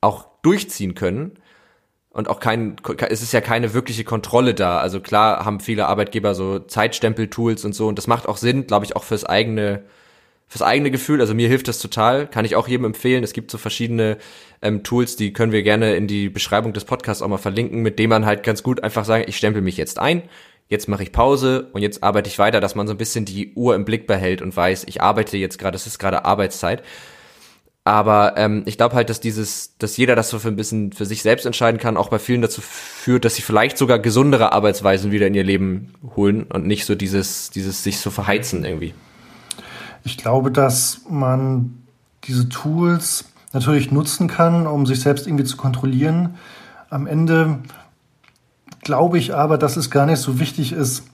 [0.00, 1.32] auch durchziehen können.
[2.10, 2.76] Und auch kein,
[3.08, 4.78] es ist ja keine wirkliche Kontrolle da.
[4.78, 7.88] Also klar haben viele Arbeitgeber so Zeitstempel-Tools und so.
[7.88, 9.82] Und das macht auch Sinn, glaube ich, auch fürs eigene,
[10.46, 11.20] fürs eigene Gefühl.
[11.20, 12.26] Also mir hilft das total.
[12.26, 13.24] Kann ich auch jedem empfehlen.
[13.24, 14.18] Es gibt so verschiedene
[14.62, 17.98] ähm, Tools, die können wir gerne in die Beschreibung des Podcasts auch mal verlinken, mit
[17.98, 20.22] dem man halt ganz gut einfach sagen, ich stempel mich jetzt ein
[20.68, 23.54] jetzt mache ich Pause und jetzt arbeite ich weiter, dass man so ein bisschen die
[23.54, 26.82] Uhr im Blick behält und weiß, ich arbeite jetzt gerade, es ist gerade Arbeitszeit.
[27.84, 31.06] Aber ähm, ich glaube halt, dass dieses, dass jeder das so für ein bisschen für
[31.06, 35.10] sich selbst entscheiden kann, auch bei vielen dazu führt, dass sie vielleicht sogar gesundere Arbeitsweisen
[35.10, 38.92] wieder in ihr Leben holen und nicht so dieses, dieses sich so verheizen irgendwie.
[40.04, 41.82] Ich glaube, dass man
[42.24, 46.34] diese Tools natürlich nutzen kann, um sich selbst irgendwie zu kontrollieren.
[46.90, 47.60] Am Ende
[48.88, 51.04] glaube ich aber, dass es gar nicht so wichtig ist,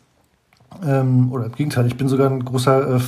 [0.86, 3.00] ähm, oder im Gegenteil, ich bin sogar ein großer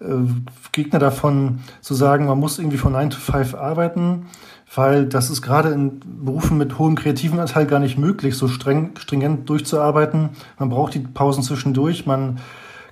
[0.00, 0.24] äh, äh,
[0.72, 4.28] Gegner davon, zu sagen, man muss irgendwie von 9 to 5 arbeiten,
[4.74, 8.92] weil das ist gerade in Berufen mit hohem kreativen Anteil gar nicht möglich, so streng,
[8.98, 10.30] stringent durchzuarbeiten.
[10.58, 12.38] Man braucht die Pausen zwischendurch, man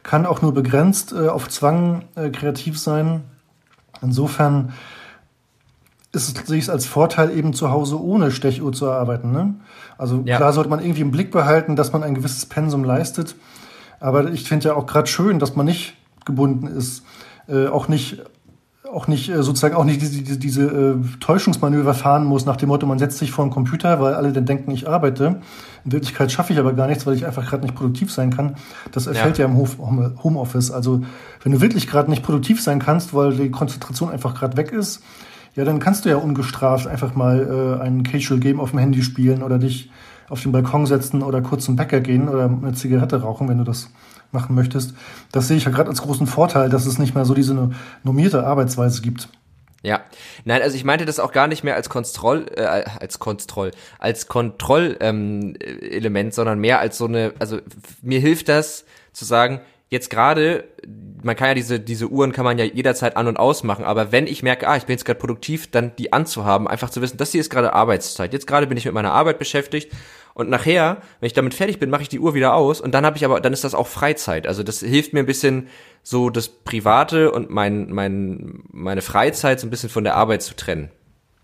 [0.02, 3.22] kann auch nur begrenzt äh, auf Zwang äh, kreativ sein.
[4.02, 4.74] Insofern
[6.12, 9.30] ist es, sehe ich es als Vorteil, eben zu Hause ohne Stechuhr zu arbeiten.
[9.30, 9.54] Ne?
[9.96, 10.36] Also ja.
[10.36, 13.36] klar sollte man irgendwie im Blick behalten, dass man ein gewisses Pensum leistet.
[14.00, 15.94] Aber ich finde ja auch gerade schön, dass man nicht
[16.24, 17.04] gebunden ist,
[17.48, 18.22] äh, auch nicht
[18.92, 22.68] auch nicht äh, sozusagen auch nicht diese, diese, diese äh, Täuschungsmanöver fahren muss nach dem
[22.68, 25.40] Motto, man setzt sich vor einen Computer, weil alle dann denken, ich arbeite.
[25.84, 28.56] In Wirklichkeit schaffe ich aber gar nichts, weil ich einfach gerade nicht produktiv sein kann.
[28.92, 29.58] Das erfällt ja, ja im
[30.22, 30.70] Homeoffice.
[30.70, 31.02] Also
[31.42, 35.02] wenn du wirklich gerade nicht produktiv sein kannst, weil die Konzentration einfach gerade weg ist,
[35.54, 39.02] ja, dann kannst du ja ungestraft einfach mal äh, ein Casual Game auf dem Handy
[39.02, 39.90] spielen oder dich
[40.28, 43.64] auf den Balkon setzen oder kurz zum Bäcker gehen oder eine Zigarette rauchen, wenn du
[43.64, 43.90] das
[44.32, 44.94] machen möchtest.
[45.32, 47.70] Das sehe ich ja gerade als großen Vorteil, dass es nicht mehr so diese
[48.04, 49.28] normierte Arbeitsweise gibt.
[49.82, 50.00] Ja,
[50.44, 54.28] nein, also ich meinte das auch gar nicht mehr als Kontroll, äh, als Kontroll, als
[54.28, 57.58] Kontrollelement, ähm, sondern mehr als so eine, also
[58.02, 59.60] mir hilft das zu sagen,
[59.90, 60.64] jetzt gerade,
[61.22, 64.26] man kann ja diese, diese Uhren kann man ja jederzeit an- und ausmachen, aber wenn
[64.26, 67.32] ich merke, ah, ich bin jetzt gerade produktiv, dann die anzuhaben, einfach zu wissen, das
[67.32, 68.32] hier ist gerade Arbeitszeit.
[68.32, 69.92] Jetzt gerade bin ich mit meiner Arbeit beschäftigt
[70.32, 73.04] und nachher, wenn ich damit fertig bin, mache ich die Uhr wieder aus und dann
[73.04, 74.46] habe ich aber, dann ist das auch Freizeit.
[74.46, 75.68] Also das hilft mir ein bisschen
[76.02, 80.54] so das Private und mein, mein, meine Freizeit so ein bisschen von der Arbeit zu
[80.54, 80.90] trennen.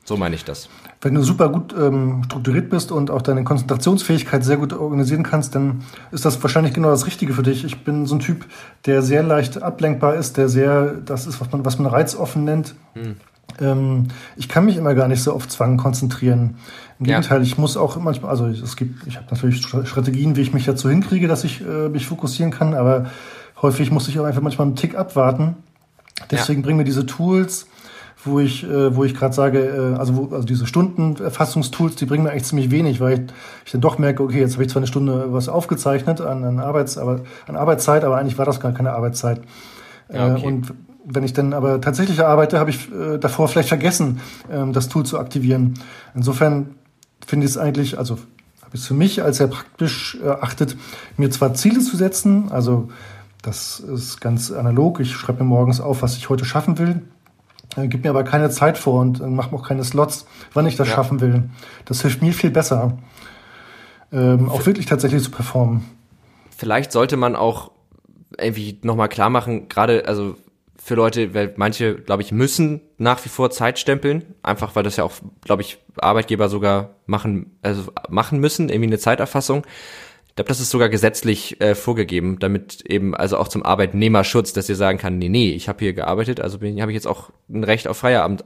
[0.07, 0.69] So meine ich das.
[1.01, 5.57] Wenn du super gut ähm, strukturiert bist und auch deine Konzentrationsfähigkeit sehr gut organisieren kannst,
[5.57, 7.65] dann ist das wahrscheinlich genau das Richtige für dich.
[7.65, 8.47] Ich bin so ein Typ,
[8.87, 12.77] der sehr leicht ablenkbar ist, der sehr, das ist, was man, was man reizoffen nennt.
[12.95, 13.17] Hm.
[13.61, 16.57] Ähm, ich kann mich immer gar nicht so auf Zwang konzentrieren.
[17.01, 17.17] Im ja.
[17.17, 20.67] Gegenteil, ich muss auch manchmal, also es gibt, ich habe natürlich Strategien, wie ich mich
[20.67, 23.11] dazu hinkriege, dass ich äh, mich fokussieren kann, aber
[23.61, 25.57] häufig muss ich auch einfach manchmal einen Tick abwarten.
[26.31, 26.65] Deswegen ja.
[26.65, 27.67] bringen mir diese Tools,
[28.27, 32.25] wo ich, äh, wo ich gerade sage, äh, also, wo, also diese Stundenerfassungstools, die bringen
[32.25, 33.21] mir eigentlich ziemlich wenig, weil ich,
[33.67, 36.61] ich dann doch merke, okay, jetzt habe ich zwar eine Stunde was aufgezeichnet an, an,
[36.61, 39.41] Arbeits, aber, an Arbeitszeit, aber eigentlich war das gar keine Arbeitszeit.
[40.13, 40.43] Ja, okay.
[40.43, 44.73] äh, und wenn ich dann aber tatsächlich arbeite, habe ich äh, davor vielleicht vergessen, ähm,
[44.73, 45.75] das Tool zu aktivieren.
[46.15, 46.75] Insofern
[47.25, 48.15] finde ich es eigentlich, also
[48.63, 50.77] habe ich es für mich als sehr praktisch erachtet, äh,
[51.17, 52.89] mir zwar Ziele zu setzen, also
[53.43, 54.99] das ist ganz analog.
[54.99, 57.03] Ich schreibe mir morgens auf, was ich heute schaffen will.
[57.77, 60.67] Äh, gibt mir aber keine Zeit vor und äh, macht mir auch keine Slots, wann
[60.67, 60.95] ich das ja.
[60.95, 61.51] schaffen will.
[61.85, 62.99] Das hilft mir viel besser,
[64.13, 65.85] ähm, auch wirklich tatsächlich zu performen.
[66.57, 67.71] Vielleicht sollte man auch
[68.39, 70.37] irgendwie nochmal klar machen, gerade, also
[70.83, 74.97] für Leute, weil manche, glaube ich, müssen nach wie vor Zeit stempeln, einfach weil das
[74.97, 75.13] ja auch,
[75.43, 79.67] glaube ich, Arbeitgeber sogar machen, also machen müssen, irgendwie eine Zeiterfassung
[80.37, 84.77] glaube, das ist sogar gesetzlich äh, vorgegeben, damit eben also auch zum Arbeitnehmerschutz, dass ihr
[84.77, 87.89] sagen kann, nee, nee, ich habe hier gearbeitet, also habe ich jetzt auch ein Recht
[87.89, 88.45] auf Feierabend.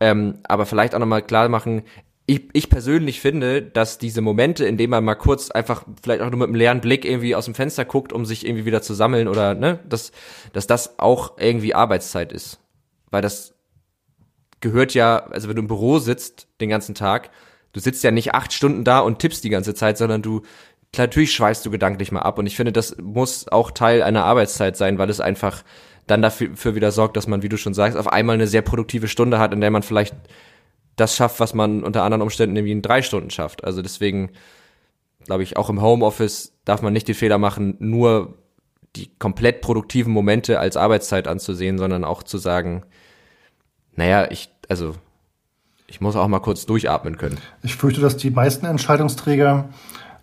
[0.00, 1.82] Ähm, aber vielleicht auch nochmal klar machen,
[2.26, 6.30] ich, ich persönlich finde, dass diese Momente, in denen man mal kurz einfach vielleicht auch
[6.30, 8.94] nur mit einem leeren Blick irgendwie aus dem Fenster guckt, um sich irgendwie wieder zu
[8.94, 10.10] sammeln oder ne, dass,
[10.52, 12.58] dass das auch irgendwie Arbeitszeit ist.
[13.10, 13.54] Weil das
[14.60, 17.30] gehört ja, also wenn du im Büro sitzt den ganzen Tag,
[17.72, 20.42] du sitzt ja nicht acht Stunden da und tippst die ganze Zeit, sondern du
[20.98, 22.38] natürlich schweißt du gedanklich mal ab.
[22.38, 25.62] Und ich finde, das muss auch Teil einer Arbeitszeit sein, weil es einfach
[26.06, 29.08] dann dafür wieder sorgt, dass man, wie du schon sagst, auf einmal eine sehr produktive
[29.08, 30.14] Stunde hat, in der man vielleicht
[30.94, 33.64] das schafft, was man unter anderen Umständen irgendwie in drei Stunden schafft.
[33.64, 34.30] Also deswegen
[35.26, 38.38] glaube ich, auch im Homeoffice darf man nicht den Fehler machen, nur
[38.94, 42.84] die komplett produktiven Momente als Arbeitszeit anzusehen, sondern auch zu sagen,
[43.94, 44.94] naja, ich, also
[45.86, 47.38] ich muss auch mal kurz durchatmen können.
[47.62, 49.68] Ich fürchte, dass die meisten Entscheidungsträger,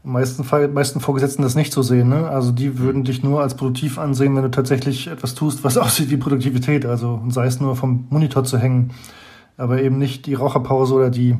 [0.03, 2.09] meisten, meisten Vorgesetzten das nicht so sehen.
[2.09, 2.27] Ne?
[2.27, 6.09] Also die würden dich nur als produktiv ansehen, wenn du tatsächlich etwas tust, was aussieht
[6.09, 6.85] wie Produktivität.
[6.85, 8.91] Also sei es nur vom Monitor zu hängen
[9.57, 11.37] aber eben nicht die Raucherpause oder die,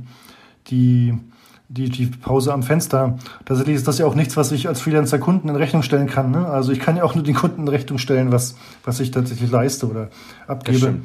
[0.67, 1.17] die,
[1.67, 3.17] die, die Pause am Fenster.
[3.45, 6.31] Tatsächlich ist das ja auch nichts, was ich als Freelancer Kunden in Rechnung stellen kann.
[6.31, 6.47] Ne?
[6.47, 9.51] Also ich kann ja auch nur den Kunden in Rechnung stellen, was, was ich tatsächlich
[9.51, 10.09] leiste oder
[10.47, 10.95] abgebe.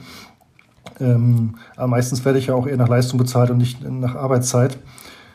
[1.00, 4.78] Ähm, aber meistens werde ich ja auch eher nach Leistung bezahlt und nicht nach Arbeitszeit.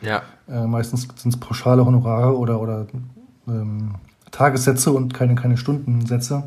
[0.04, 0.22] Ja.
[0.48, 2.86] Äh, meistens sind es pauschale Honorare oder, oder
[3.48, 3.96] ähm,
[4.30, 6.44] Tagessätze und keine, keine Stundensätze,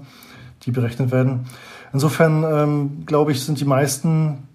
[0.64, 1.46] die berechnet werden.
[1.94, 4.48] Insofern ähm, glaube ich, sind die meisten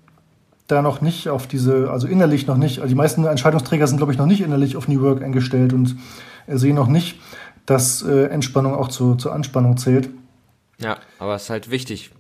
[0.69, 4.13] da noch nicht auf diese, also innerlich noch nicht, also die meisten Entscheidungsträger sind, glaube
[4.13, 5.97] ich, noch nicht innerlich auf New Work eingestellt und
[6.47, 7.21] sehen noch nicht,
[7.67, 10.09] dass äh, Entspannung auch zu, zur Anspannung zählt.
[10.79, 12.11] Ja, aber es ist halt wichtig.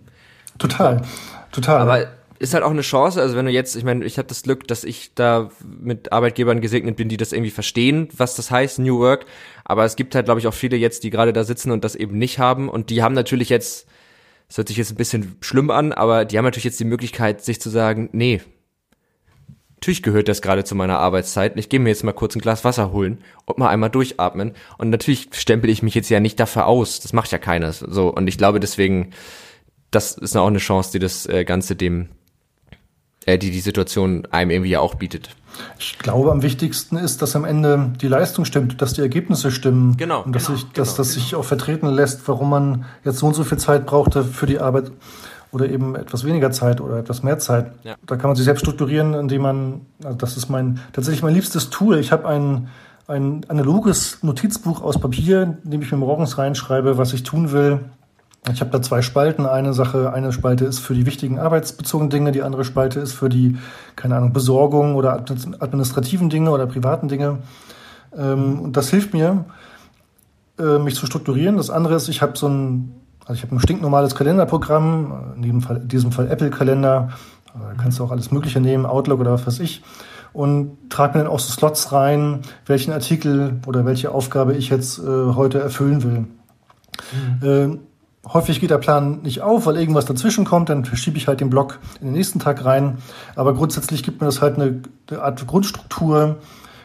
[0.58, 1.02] Total,
[1.50, 1.80] total.
[1.80, 2.06] Aber
[2.42, 4.66] ist halt auch eine Chance, also wenn du jetzt, ich meine, ich habe das Glück,
[4.68, 8.98] dass ich da mit Arbeitgebern gesegnet bin, die das irgendwie verstehen, was das heißt, New
[8.98, 9.26] Work.
[9.64, 11.94] Aber es gibt halt, glaube ich, auch viele jetzt, die gerade da sitzen und das
[11.94, 12.68] eben nicht haben.
[12.68, 13.86] Und die haben natürlich jetzt
[14.52, 17.42] das hört sich jetzt ein bisschen schlimm an, aber die haben natürlich jetzt die Möglichkeit,
[17.42, 18.42] sich zu sagen, nee,
[19.76, 21.56] natürlich gehört das gerade zu meiner Arbeitszeit.
[21.56, 24.52] Ich gehe mir jetzt mal kurz ein Glas Wasser holen und mal einmal durchatmen.
[24.76, 27.00] Und natürlich stempel ich mich jetzt ja nicht dafür aus.
[27.00, 27.72] Das macht ja keiner.
[27.72, 28.12] So.
[28.12, 29.12] Und ich glaube deswegen,
[29.90, 32.10] das ist auch eine Chance, die das äh, Ganze dem,
[33.26, 35.30] äh, die die Situation einem irgendwie ja auch bietet.
[35.78, 39.96] Ich glaube, am wichtigsten ist, dass am Ende die Leistung stimmt, dass die Ergebnisse stimmen.
[39.96, 40.22] Genau.
[40.22, 41.24] Und dass, genau, sich, dass genau, das genau.
[41.24, 44.58] sich auch vertreten lässt, warum man jetzt so und so viel Zeit brauchte für die
[44.58, 44.92] Arbeit
[45.52, 47.72] oder eben etwas weniger Zeit oder etwas mehr Zeit.
[47.84, 47.96] Ja.
[48.06, 51.68] Da kann man sich selbst strukturieren, indem man, also das ist mein, tatsächlich mein liebstes
[51.68, 51.98] Tool.
[51.98, 52.68] Ich habe ein,
[53.06, 57.80] ein analoges Notizbuch aus Papier, in dem ich mir morgens reinschreibe, was ich tun will,
[58.50, 59.46] ich habe da zwei Spalten.
[59.46, 63.28] Eine Sache, eine Spalte ist für die wichtigen arbeitsbezogenen Dinge, die andere Spalte ist für
[63.28, 63.56] die,
[63.94, 67.38] keine Ahnung, Besorgung oder administrativen Dinge oder privaten Dinge.
[68.16, 69.44] Ähm, und das hilft mir,
[70.58, 71.56] äh, mich zu strukturieren.
[71.56, 75.60] Das andere ist, ich habe so ein, also ich habe ein stinknormales Kalenderprogramm, in diesem
[75.62, 77.10] Fall, in diesem Fall Apple-Kalender.
[77.54, 79.84] Da kannst du auch alles Mögliche nehmen, Outlook oder was weiß ich.
[80.32, 84.98] Und trage mir dann auch so Slots rein, welchen Artikel oder welche Aufgabe ich jetzt
[84.98, 86.26] äh, heute erfüllen will.
[87.40, 87.78] Mhm.
[88.26, 91.50] Häufig geht der Plan nicht auf, weil irgendwas dazwischen kommt, dann verschiebe ich halt den
[91.50, 92.98] Block in den nächsten Tag rein.
[93.34, 94.80] Aber grundsätzlich gibt mir das halt eine,
[95.10, 96.36] eine Art Grundstruktur,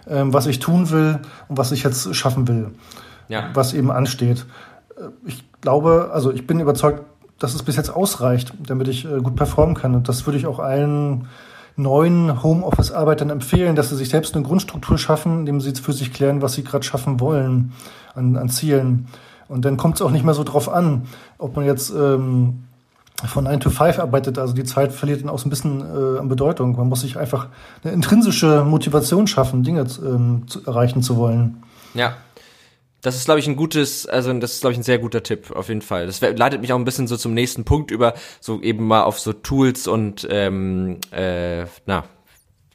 [0.07, 2.71] ähm, was ich tun will und was ich jetzt schaffen will,
[3.27, 3.49] ja.
[3.53, 4.47] was eben ansteht.
[4.97, 7.03] Äh, ich glaube, also ich bin überzeugt,
[7.37, 9.93] dass es bis jetzt ausreicht, damit ich äh, gut performen kann.
[9.93, 11.27] Und das würde ich auch allen
[11.75, 16.41] neuen Homeoffice-Arbeitern empfehlen, dass sie sich selbst eine Grundstruktur schaffen, indem sie für sich klären,
[16.41, 17.73] was sie gerade schaffen wollen
[18.15, 19.07] an, an Zielen.
[19.49, 21.07] Und dann kommt es auch nicht mehr so drauf an,
[21.37, 22.63] ob man jetzt ähm,
[23.25, 24.37] von 9 to 5 arbeitet.
[24.37, 26.75] Also die Zeit verliert dann auch so ein bisschen äh, an Bedeutung.
[26.75, 27.47] Man muss sich einfach
[27.83, 31.63] eine intrinsische Motivation schaffen, Dinge ähm, zu, erreichen zu wollen.
[31.93, 32.15] Ja.
[33.01, 35.51] Das ist, glaube ich, ein gutes, also das ist, glaube ich, ein sehr guter Tipp,
[35.51, 36.07] auf jeden Fall.
[36.07, 39.19] Das leitet mich auch ein bisschen so zum nächsten Punkt über, so eben mal auf
[39.19, 42.03] so Tools und ähm, äh, na,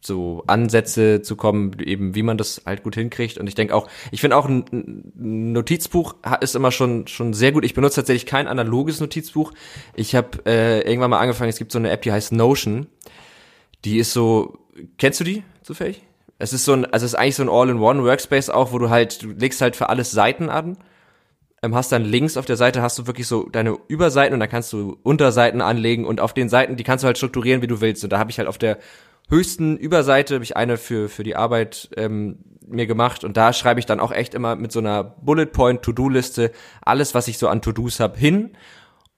[0.05, 3.39] so Ansätze zu kommen, eben wie man das halt gut hinkriegt.
[3.39, 7.65] Und ich denke auch, ich finde auch ein Notizbuch ist immer schon schon sehr gut.
[7.65, 9.53] Ich benutze tatsächlich kein analoges Notizbuch.
[9.95, 11.51] Ich habe äh, irgendwann mal angefangen.
[11.51, 12.87] Es gibt so eine App, die heißt Notion.
[13.85, 14.59] Die ist so,
[14.99, 16.03] kennst du die zufällig?
[16.39, 18.91] Es ist so ein, also es ist eigentlich so ein All-in-One Workspace auch, wo du
[18.91, 20.77] halt, du legst halt für alles Seiten an
[21.63, 24.49] ähm, hast dann links auf der Seite hast du wirklich so deine Überseiten und dann
[24.49, 27.81] kannst du Unterseiten anlegen und auf den Seiten, die kannst du halt strukturieren, wie du
[27.81, 28.03] willst.
[28.03, 28.79] Und da habe ich halt auf der
[29.29, 33.81] höchsten Überseite habe ich eine für, für die Arbeit ähm, mir gemacht und da schreibe
[33.81, 37.49] ich dann auch echt immer mit so einer Bullet Point To-Do-Liste alles, was ich so
[37.49, 38.57] an To-Dos habe, hin.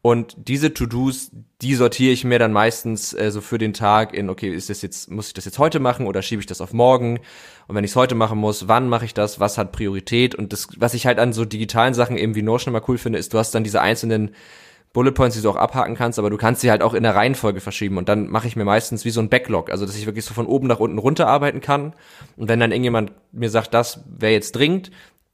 [0.02, 1.30] Und diese To-Dos,
[1.62, 4.82] die sortiere ich mir dann meistens äh, so für den Tag in, okay, ist das
[4.82, 7.20] jetzt, muss ich das jetzt heute machen oder schiebe ich das auf morgen?
[7.68, 9.40] Und wenn ich es heute machen muss, wann mache ich das?
[9.40, 10.34] Was hat Priorität?
[10.34, 13.18] Und das, was ich halt an so digitalen Sachen eben wie Notion immer cool finde,
[13.18, 14.34] ist, du hast dann diese einzelnen
[14.94, 17.16] Bullet Points, die du auch abhaken kannst, aber du kannst sie halt auch in der
[17.16, 17.98] Reihenfolge verschieben.
[17.98, 20.32] Und dann mache ich mir meistens wie so ein Backlog, also dass ich wirklich so
[20.32, 21.92] von oben nach unten runterarbeiten kann.
[22.36, 24.92] Und wenn dann irgendjemand mir sagt, das wäre jetzt dringend,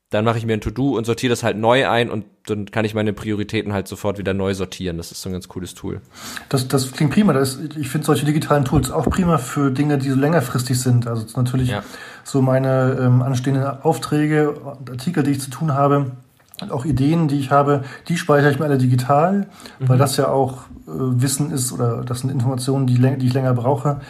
[0.09, 2.85] dann mache ich mir ein To-Do und sortiere das halt neu ein und dann kann
[2.85, 4.97] ich meine Prioritäten halt sofort wieder neu sortieren.
[4.97, 6.01] Das ist so ein ganz cooles Tool.
[6.49, 7.33] Das, das klingt prima.
[7.33, 11.07] Das, ich finde solche digitalen Tools auch prima für Dinge, die so längerfristig sind.
[11.07, 11.85] Also natürlich ja.
[12.25, 16.13] so meine ähm, anstehenden Aufträge und Artikel, die ich zu tun habe,
[16.61, 19.47] und auch Ideen, die ich habe, die speichere ich mir alle digital,
[19.79, 19.89] mhm.
[19.89, 23.55] weil das ja auch äh, Wissen ist oder das sind Informationen, die, die ich länger
[23.55, 24.01] brauche.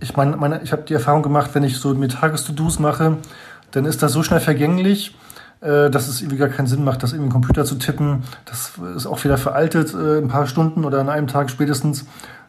[0.00, 3.16] Ich meine, meine, ich habe die Erfahrung gemacht, wenn ich so mir Tages-To-Dos mache,
[3.70, 5.16] dann ist das so schnell vergänglich,
[5.60, 8.22] äh, dass es irgendwie gar keinen Sinn macht, das irgendwie im Computer zu tippen.
[8.44, 12.06] Das ist auch wieder veraltet, äh, ein paar Stunden oder an einem Tag spätestens.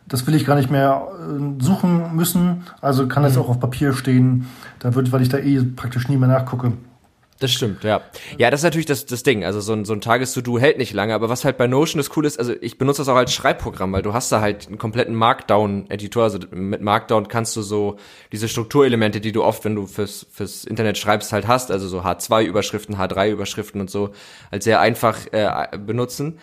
[0.07, 2.63] Das will ich gar nicht mehr äh, suchen müssen.
[2.81, 3.41] Also kann das mhm.
[3.41, 4.47] auch auf Papier stehen.
[4.79, 6.73] Da wird, weil ich da eh praktisch nie mehr nachgucke.
[7.39, 8.01] Das stimmt, ja.
[8.37, 9.45] Ja, das ist natürlich das, das Ding.
[9.45, 12.15] Also so ein, so ein Tages-To-Do hält nicht lange, aber was halt bei Notion das
[12.17, 14.77] cool ist, also ich benutze das auch als Schreibprogramm, weil du hast da halt einen
[14.77, 16.23] kompletten Markdown-Editor.
[16.23, 17.95] Also mit Markdown kannst du so
[18.33, 22.01] diese Strukturelemente, die du oft, wenn du fürs, fürs Internet schreibst, halt hast, also so
[22.01, 24.11] H2-Überschriften, H3-Überschriften und so,
[24.51, 26.39] als sehr einfach äh, benutzen.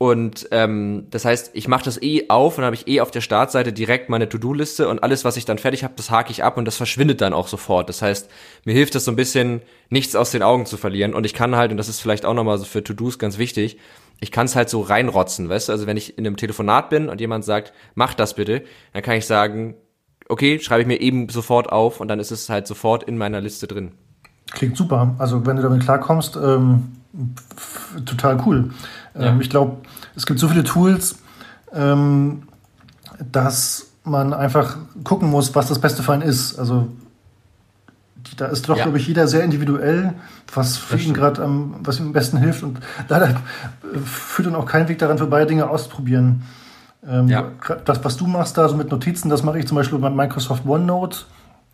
[0.00, 3.20] Und ähm, das heißt, ich mache das eh auf und habe ich eh auf der
[3.20, 6.56] Startseite direkt meine To-Do-Liste und alles, was ich dann fertig habe, das hake ich ab
[6.56, 7.88] und das verschwindet dann auch sofort.
[7.88, 8.30] Das heißt,
[8.64, 11.14] mir hilft das so ein bisschen, nichts aus den Augen zu verlieren.
[11.14, 13.76] Und ich kann halt, und das ist vielleicht auch nochmal so für To-Dos ganz wichtig,
[14.20, 15.72] ich kann es halt so reinrotzen, weißt du?
[15.72, 19.16] Also wenn ich in einem Telefonat bin und jemand sagt, mach das bitte, dann kann
[19.16, 19.74] ich sagen,
[20.28, 23.40] okay, schreibe ich mir eben sofort auf und dann ist es halt sofort in meiner
[23.40, 23.92] Liste drin.
[24.52, 25.14] Klingt super.
[25.18, 26.92] Also wenn du damit klarkommst, ähm,
[28.04, 28.70] total cool.
[29.14, 29.26] Ja.
[29.26, 29.78] Ähm, ich glaube,
[30.16, 31.18] es gibt so viele Tools,
[31.72, 32.42] ähm,
[33.32, 36.58] dass man einfach gucken muss, was das Beste für einen ist.
[36.58, 36.88] Also
[38.36, 38.84] da ist doch, ja.
[38.84, 40.14] glaube ich, jeder sehr individuell,
[40.54, 42.62] was für ihn gerade am, was ihm am besten hilft.
[42.62, 43.40] Und leider
[44.04, 46.42] führt dann auch kein Weg daran vorbei, Dinge auszuprobieren.
[47.06, 47.50] Ähm, ja.
[47.84, 50.66] Das, was du machst da so mit Notizen, das mache ich zum Beispiel bei Microsoft
[50.66, 51.18] OneNote.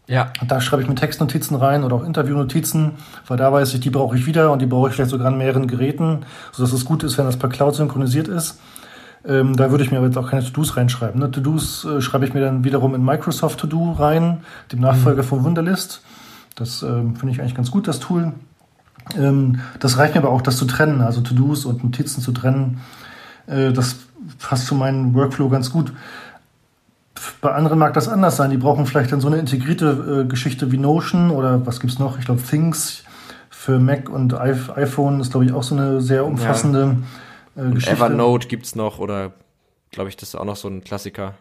[0.06, 0.32] Ja.
[0.46, 2.92] Da schreibe ich mir Textnotizen rein oder auch Interviewnotizen,
[3.26, 5.38] weil da weiß ich, die brauche ich wieder und die brauche ich vielleicht sogar an
[5.38, 8.60] mehreren Geräten, sodass es gut ist, wenn das per Cloud synchronisiert ist.
[9.26, 11.18] Ähm, da würde ich mir aber jetzt auch keine To-Dos reinschreiben.
[11.18, 11.30] Ne?
[11.30, 14.40] To-Dos äh, schreibe ich mir dann wiederum in Microsoft To-Do rein,
[14.70, 15.26] dem Nachfolger mhm.
[15.26, 16.02] von Wunderlist.
[16.54, 18.32] Das ähm, finde ich eigentlich ganz gut, das Tool.
[19.16, 22.80] Ähm, das reicht mir aber auch, das zu trennen, also To-Dos und Notizen zu trennen.
[23.46, 23.96] Äh, das
[24.38, 25.92] passt zu meinem Workflow ganz gut.
[27.40, 28.50] Bei anderen mag das anders sein.
[28.50, 32.18] Die brauchen vielleicht dann so eine integrierte äh, Geschichte wie Notion oder was gibt's noch?
[32.18, 33.04] Ich glaube Things
[33.50, 36.96] für Mac und iPhone ist glaube ich auch so eine sehr umfassende
[37.56, 37.64] ja.
[37.64, 37.96] äh, Geschichte.
[37.96, 39.32] Evernote gibt's noch oder
[39.90, 41.34] glaube ich, das ist auch noch so ein Klassiker.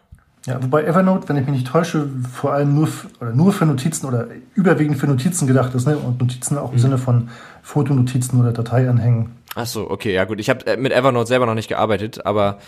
[0.46, 2.90] Ja, wobei Evernote, wenn ich mich nicht täusche, vor allem nur,
[3.22, 5.98] oder nur für Notizen oder überwiegend für Notizen gedacht ist, ne?
[5.98, 6.82] Und Notizen auch im mhm.
[6.82, 7.30] Sinne von
[7.62, 9.32] Fotonotizen oder Dateianhängen.
[9.56, 10.40] Ach so, okay, ja gut.
[10.42, 12.60] Ich habe äh, mit Evernote selber noch nicht gearbeitet, aber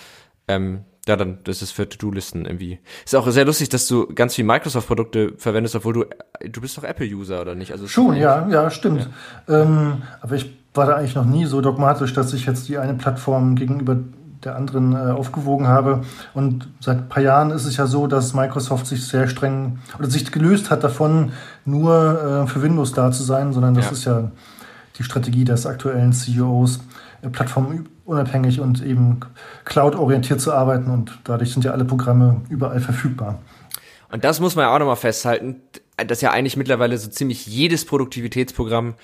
[0.47, 2.79] ähm, ja, dann, das ist für To-Do-Listen irgendwie.
[3.03, 6.05] Ist auch sehr lustig, dass du ganz viel Microsoft-Produkte verwendest, obwohl du,
[6.49, 7.71] du bist doch Apple-User, oder nicht?
[7.71, 9.08] Also Schon, ja, ja, stimmt.
[9.47, 9.62] Ja.
[9.62, 12.95] Ähm, aber ich war da eigentlich noch nie so dogmatisch, dass ich jetzt die eine
[12.95, 13.97] Plattform gegenüber
[14.43, 16.03] der anderen äh, aufgewogen habe.
[16.34, 20.10] Und seit ein paar Jahren ist es ja so, dass Microsoft sich sehr streng oder
[20.10, 21.31] sich gelöst hat davon,
[21.65, 23.91] nur äh, für Windows da zu sein, sondern das ja.
[23.91, 24.31] ist ja
[24.97, 26.79] die Strategie des aktuellen CEOs,
[27.21, 27.29] äh,
[28.06, 29.20] plattformunabhängig und eben
[29.65, 33.39] cloud-orientiert zu arbeiten und dadurch sind ja alle Programme überall verfügbar.
[34.12, 35.62] Und das muss man ja auch nochmal festhalten,
[35.98, 38.96] dass ja eigentlich mittlerweile so ziemlich jedes Produktivitätsprogramm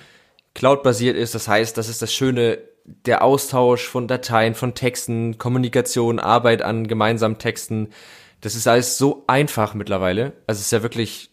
[0.54, 1.34] cloud-basiert ist.
[1.34, 6.86] Das heißt, das ist das Schöne, der Austausch von Dateien, von Texten, Kommunikation, Arbeit an
[6.86, 7.88] gemeinsamen Texten.
[8.40, 10.32] Das ist alles so einfach mittlerweile.
[10.46, 11.30] Also es ist ja wirklich,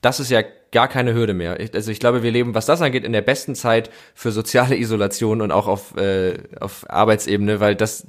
[0.00, 1.58] das ist ja gar keine Hürde mehr.
[1.74, 5.40] Also ich glaube, wir leben, was das angeht, in der besten Zeit für soziale Isolation
[5.40, 8.06] und auch auf, äh, auf Arbeitsebene, weil das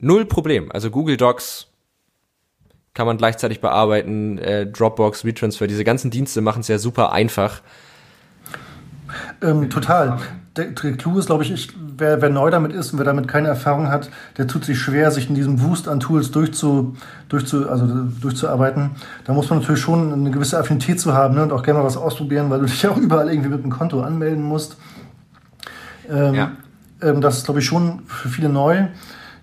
[0.00, 0.70] null Problem.
[0.70, 1.68] Also Google Docs
[2.94, 7.62] kann man gleichzeitig bearbeiten, äh, Dropbox, WeTransfer, diese ganzen Dienste machen es ja super einfach.
[9.42, 10.18] Ähm, total.
[10.56, 13.28] Der, der Clou ist, glaube ich, ich wer, wer neu damit ist und wer damit
[13.28, 16.96] keine Erfahrung hat, der tut sich schwer, sich in diesem Wust an Tools durchzu,
[17.28, 17.86] durchzu, also
[18.20, 18.92] durchzuarbeiten.
[19.24, 21.86] Da muss man natürlich schon eine gewisse Affinität zu haben ne, und auch gerne mal
[21.86, 24.76] was ausprobieren, weil du dich ja auch überall irgendwie mit einem Konto anmelden musst.
[26.08, 26.50] Ähm, ja.
[27.02, 28.86] ähm, das ist, glaube ich, schon für viele neu,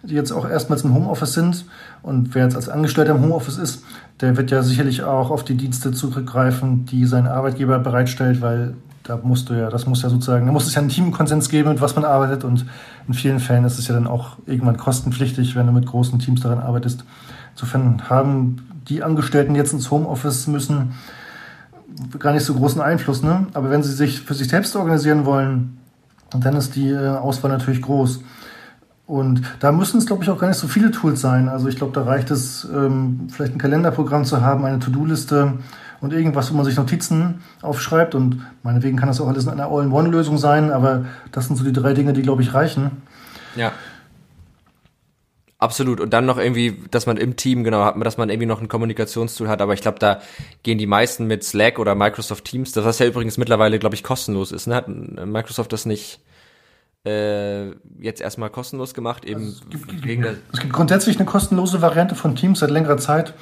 [0.03, 1.65] die jetzt auch erstmals im Homeoffice sind.
[2.01, 3.83] Und wer jetzt als Angestellter im Homeoffice ist,
[4.21, 9.17] der wird ja sicherlich auch auf die Dienste zurückgreifen, die sein Arbeitgeber bereitstellt, weil da
[9.21, 11.79] musst du ja, das muss ja sozusagen, da muss es ja einen Teamkonsens geben, mit
[11.79, 12.65] was man arbeitet und
[13.07, 16.41] in vielen Fällen ist es ja dann auch irgendwann kostenpflichtig, wenn du mit großen Teams
[16.41, 17.05] daran arbeitest.
[17.53, 20.93] Insofern haben die Angestellten jetzt ins Homeoffice müssen
[22.19, 23.47] gar nicht so großen Einfluss, ne?
[23.53, 25.77] Aber wenn sie sich für sich selbst organisieren wollen,
[26.31, 28.21] dann ist die äh, Auswahl natürlich groß.
[29.07, 31.47] Und da müssen es, glaube ich, auch gar nicht so viele Tools sein.
[31.47, 35.53] Also ich glaube, da reicht es, ähm, vielleicht ein Kalenderprogramm zu haben, eine To-Do-Liste
[36.01, 38.15] und irgendwas, wo man sich Notizen aufschreibt.
[38.15, 41.93] Und meinetwegen kann das auch alles eine All-in-One-Lösung sein, aber das sind so die drei
[41.93, 42.91] Dinge, die, glaube ich, reichen.
[43.55, 43.71] Ja.
[45.57, 46.01] Absolut.
[46.01, 49.47] Und dann noch irgendwie, dass man im Team, genau, dass man irgendwie noch ein Kommunikationstool
[49.47, 49.61] hat.
[49.61, 50.21] Aber ich glaube, da
[50.63, 54.03] gehen die meisten mit Slack oder Microsoft Teams, das was ja übrigens mittlerweile, glaube ich,
[54.03, 54.67] kostenlos ist.
[54.67, 54.75] Ne?
[54.75, 56.19] Hat Microsoft das nicht
[57.05, 57.67] äh,
[57.99, 60.15] jetzt erstmal kostenlos gemacht, eben also es, gibt,
[60.53, 63.33] es gibt grundsätzlich eine kostenlose Variante von Teams seit längerer Zeit.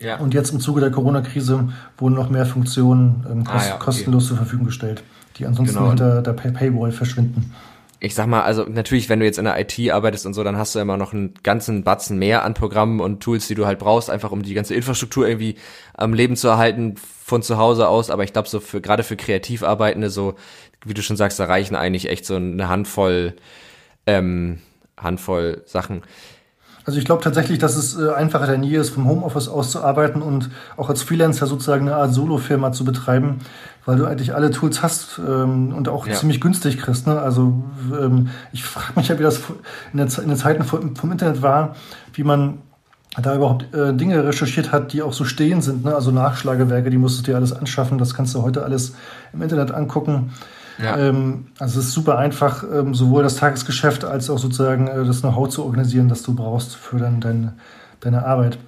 [0.00, 0.18] Ja.
[0.18, 3.84] Und jetzt im Zuge der Corona-Krise wurden noch mehr Funktionen ähm, kost ah, ja, okay.
[3.84, 5.02] kostenlos zur Verfügung gestellt,
[5.36, 5.88] die ansonsten genau.
[5.88, 7.52] hinter der Pay Paywall verschwinden.
[8.00, 10.56] Ich sag mal, also natürlich, wenn du jetzt in der IT arbeitest und so, dann
[10.56, 13.80] hast du immer noch einen ganzen Batzen mehr an Programmen und Tools, die du halt
[13.80, 15.56] brauchst, einfach um die ganze Infrastruktur irgendwie
[15.94, 18.10] am Leben zu erhalten von zu Hause aus.
[18.10, 20.36] Aber ich glaube, so für gerade für Kreativarbeitende, so
[20.84, 23.34] wie du schon sagst, da reichen eigentlich echt so eine Handvoll,
[24.06, 24.60] ähm,
[24.96, 26.02] Handvoll Sachen.
[26.88, 29.84] Also ich glaube tatsächlich, dass es äh, einfacher denn je ist, vom Homeoffice aus zu
[29.84, 30.48] arbeiten und
[30.78, 33.40] auch als Freelancer sozusagen eine Art Solo-Firma zu betreiben,
[33.84, 36.14] weil du eigentlich alle Tools hast ähm, und auch ja.
[36.14, 37.06] ziemlich günstig kriegst.
[37.06, 37.20] Ne?
[37.20, 39.42] Also ähm, ich frage mich ja, wie das
[39.92, 41.76] in, der, in den Zeiten vom, vom Internet war,
[42.14, 42.60] wie man
[43.20, 45.84] da überhaupt äh, Dinge recherchiert hat, die auch so stehen sind.
[45.84, 45.94] Ne?
[45.94, 47.98] Also Nachschlagewerke, die musstest du dir alles anschaffen.
[47.98, 48.94] Das kannst du heute alles
[49.34, 50.30] im Internet angucken.
[50.82, 50.96] Ja.
[50.96, 55.20] Ähm, also es ist super einfach, ähm, sowohl das Tagesgeschäft als auch sozusagen äh, das
[55.20, 57.52] Know-how zu organisieren, das du brauchst für dann dein,
[58.00, 58.58] deine Arbeit.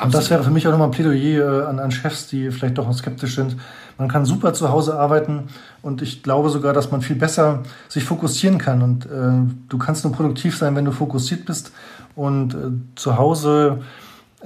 [0.00, 0.14] Absolut.
[0.14, 2.78] Und das wäre für mich auch nochmal ein Plädoyer äh, an, an Chefs, die vielleicht
[2.78, 3.56] doch noch skeptisch sind.
[3.96, 5.48] Man kann super zu Hause arbeiten
[5.82, 8.82] und ich glaube sogar, dass man viel besser sich fokussieren kann.
[8.82, 11.72] Und äh, du kannst nur produktiv sein, wenn du fokussiert bist.
[12.14, 13.80] Und äh, zu Hause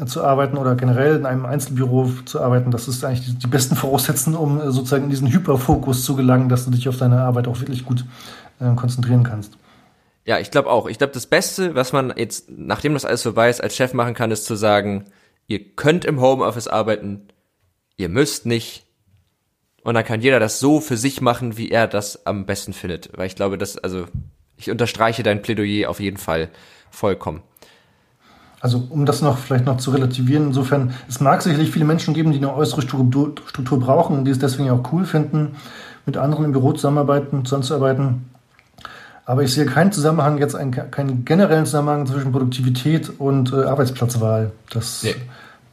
[0.06, 4.36] zu arbeiten oder generell in einem Einzelbüro zu arbeiten, das ist eigentlich die, besten Voraussetzungen,
[4.36, 7.60] um äh, sozusagen in diesen Hyperfokus zu gelangen, dass du dich auf deine Arbeit auch
[7.60, 8.04] wirklich gut
[8.60, 9.58] äh, konzentrieren kannst.
[10.24, 10.88] Ja, ich glaube auch.
[10.88, 14.14] Ich glaube, das Beste, was man jetzt, nachdem das alles vorbei ist, als Chef machen
[14.14, 15.06] kann, ist zu sagen,
[15.46, 17.28] ihr könnt im Homeoffice arbeiten,
[17.96, 18.86] ihr müsst nicht.
[19.82, 23.10] Und dann kann jeder das so für sich machen, wie er das am besten findet.
[23.16, 24.06] Weil ich glaube, dass, also,
[24.56, 26.50] ich unterstreiche dein Plädoyer auf jeden Fall
[26.88, 27.42] vollkommen.
[28.62, 32.30] Also um das noch vielleicht noch zu relativieren, insofern, es mag sicherlich viele Menschen geben,
[32.30, 35.56] die eine äußere Struktur, Struktur brauchen und die es deswegen auch cool finden,
[36.06, 38.30] mit anderen im Büro zusammenarbeiten, zusammenzuarbeiten.
[39.24, 44.52] Aber ich sehe keinen Zusammenhang, jetzt einen, keinen generellen Zusammenhang zwischen Produktivität und äh, Arbeitsplatzwahl.
[44.70, 45.16] Das nee.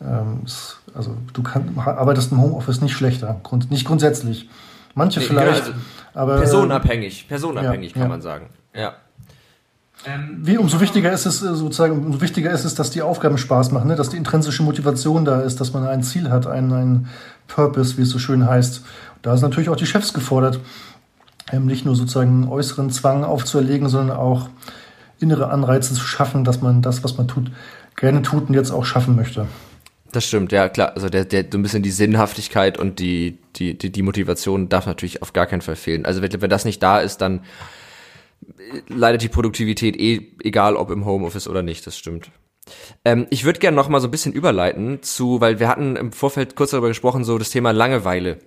[0.02, 4.50] ähm, ist, also du kann, arbeitest im Homeoffice nicht schlechter, grund, nicht grundsätzlich.
[4.96, 5.82] Manche nee, vielleicht, genau, also
[6.16, 8.08] aber personabhängig, personabhängig ja, kann ja.
[8.08, 8.50] man sagen.
[8.74, 8.94] Ja.
[10.06, 13.38] Ähm, Wie, umso wichtiger ist es äh, sozusagen, umso wichtiger ist es, dass die Aufgaben
[13.38, 13.96] Spaß machen, ne?
[13.96, 17.10] dass die intrinsische Motivation da ist, dass man ein Ziel hat, einen, einen
[17.48, 18.84] Purpose, wie es so schön heißt.
[19.22, 20.60] Da ist natürlich auch die Chefs gefordert,
[21.52, 24.50] ähm, nicht nur sozusagen äußeren Zwang aufzuerlegen, sondern auch
[25.20, 27.52] innere Anreize zu schaffen, dass man das, was man tut,
[27.98, 29.48] gerne tut und jetzt auch schaffen möchte.
[30.14, 30.94] Das stimmt, ja klar.
[30.96, 34.86] Also der, der, so ein bisschen die Sinnhaftigkeit und die, die, die, die Motivation darf
[34.86, 36.06] natürlich auf gar keinen Fall fehlen.
[36.06, 37.42] Also wenn, wenn das nicht da ist, dann
[38.88, 42.32] leidet die Produktivität eh, egal ob im Homeoffice oder nicht, das stimmt.
[43.04, 46.12] Ähm, ich würde gerne noch mal so ein bisschen überleiten zu, weil wir hatten im
[46.12, 48.40] Vorfeld kurz darüber gesprochen, so das Thema Langeweile.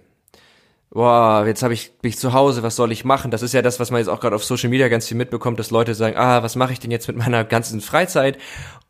[0.90, 3.30] Boah, jetzt habe ich mich zu Hause, was soll ich machen?
[3.30, 5.58] Das ist ja das, was man jetzt auch gerade auf Social Media ganz viel mitbekommt,
[5.58, 8.36] dass Leute sagen, ah, was mache ich denn jetzt mit meiner ganzen Freizeit?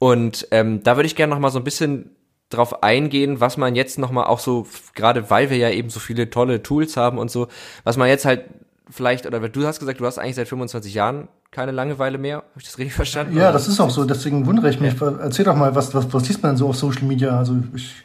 [0.01, 2.17] Und ähm, da würde ich gerne noch mal so ein bisschen
[2.51, 6.01] drauf eingehen, was man jetzt noch mal auch so, gerade weil wir ja eben so
[6.01, 7.47] viele tolle Tools haben und so,
[7.85, 8.47] was man jetzt halt
[8.93, 12.37] vielleicht, oder du hast gesagt, du hast eigentlich seit 25 Jahren keine Langeweile mehr.
[12.37, 13.37] Habe ich das richtig verstanden?
[13.37, 14.05] Ja, das ist auch so.
[14.05, 14.99] Deswegen wundere ich mich.
[15.01, 15.19] Ja.
[15.21, 17.37] Erzähl doch mal, was, was, was liest man denn so auf Social Media?
[17.37, 18.05] Also ich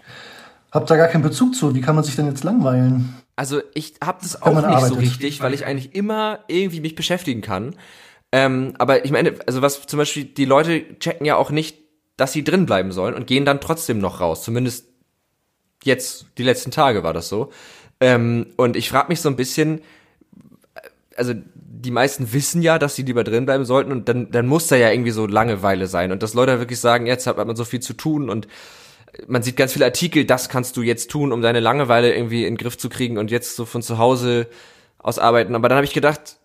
[0.72, 1.76] habe da gar keinen Bezug zu.
[1.76, 3.16] Wie kann man sich denn jetzt langweilen?
[3.36, 4.90] Also ich habe das auch nicht arbeitet.
[4.90, 7.76] so richtig, weil ich eigentlich immer irgendwie mich beschäftigen kann.
[8.32, 11.78] Ähm, aber ich meine, also was zum Beispiel, die Leute checken ja auch nicht,
[12.18, 14.44] dass sie drin bleiben sollen und gehen dann trotzdem noch raus.
[14.44, 14.88] Zumindest
[15.84, 17.52] jetzt, die letzten Tage war das so.
[18.00, 19.82] Ähm, und ich frage mich so ein bisschen,
[21.18, 24.68] also die meisten wissen ja, dass sie lieber drin bleiben sollten und dann, dann muss
[24.68, 27.66] da ja irgendwie so Langeweile sein und dass Leute wirklich sagen, jetzt hat man so
[27.66, 28.48] viel zu tun und
[29.28, 32.54] man sieht ganz viele Artikel, das kannst du jetzt tun, um deine Langeweile irgendwie in
[32.54, 34.48] den Griff zu kriegen und jetzt so von zu Hause
[35.00, 35.56] aus arbeiten.
[35.56, 36.38] Aber dann habe ich gedacht,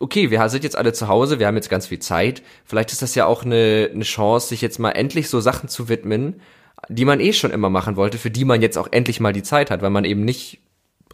[0.00, 2.42] okay, wir sind jetzt alle zu Hause, wir haben jetzt ganz viel Zeit.
[2.64, 5.88] Vielleicht ist das ja auch eine, eine Chance, sich jetzt mal endlich so Sachen zu
[5.88, 6.40] widmen,
[6.88, 9.42] die man eh schon immer machen wollte, für die man jetzt auch endlich mal die
[9.42, 10.60] Zeit hat, weil man eben nicht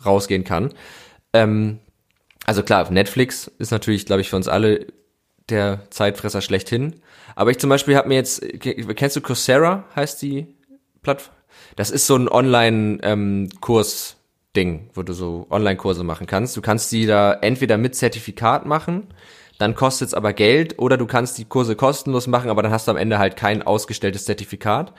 [0.05, 0.73] rausgehen kann.
[1.33, 1.79] Ähm,
[2.49, 4.87] also klar, Netflix ist natürlich, glaube ich, für uns alle
[5.51, 6.95] der Zeitfresser schlechthin.
[7.37, 10.47] Aber ich zum Beispiel habe mir jetzt, kennst du Coursera, heißt die
[11.03, 11.35] Plattform?
[11.77, 14.17] Das ist so ein Online-Kurs.
[14.57, 16.57] Ähm, wo du so Online-Kurse machen kannst.
[16.57, 19.09] Du kannst die da entweder mit Zertifikat machen,
[19.59, 22.89] dann kostet es aber Geld, oder du kannst die Kurse kostenlos machen, aber dann hast
[22.89, 24.95] du am Ende halt kein ausgestelltes Zertifikat.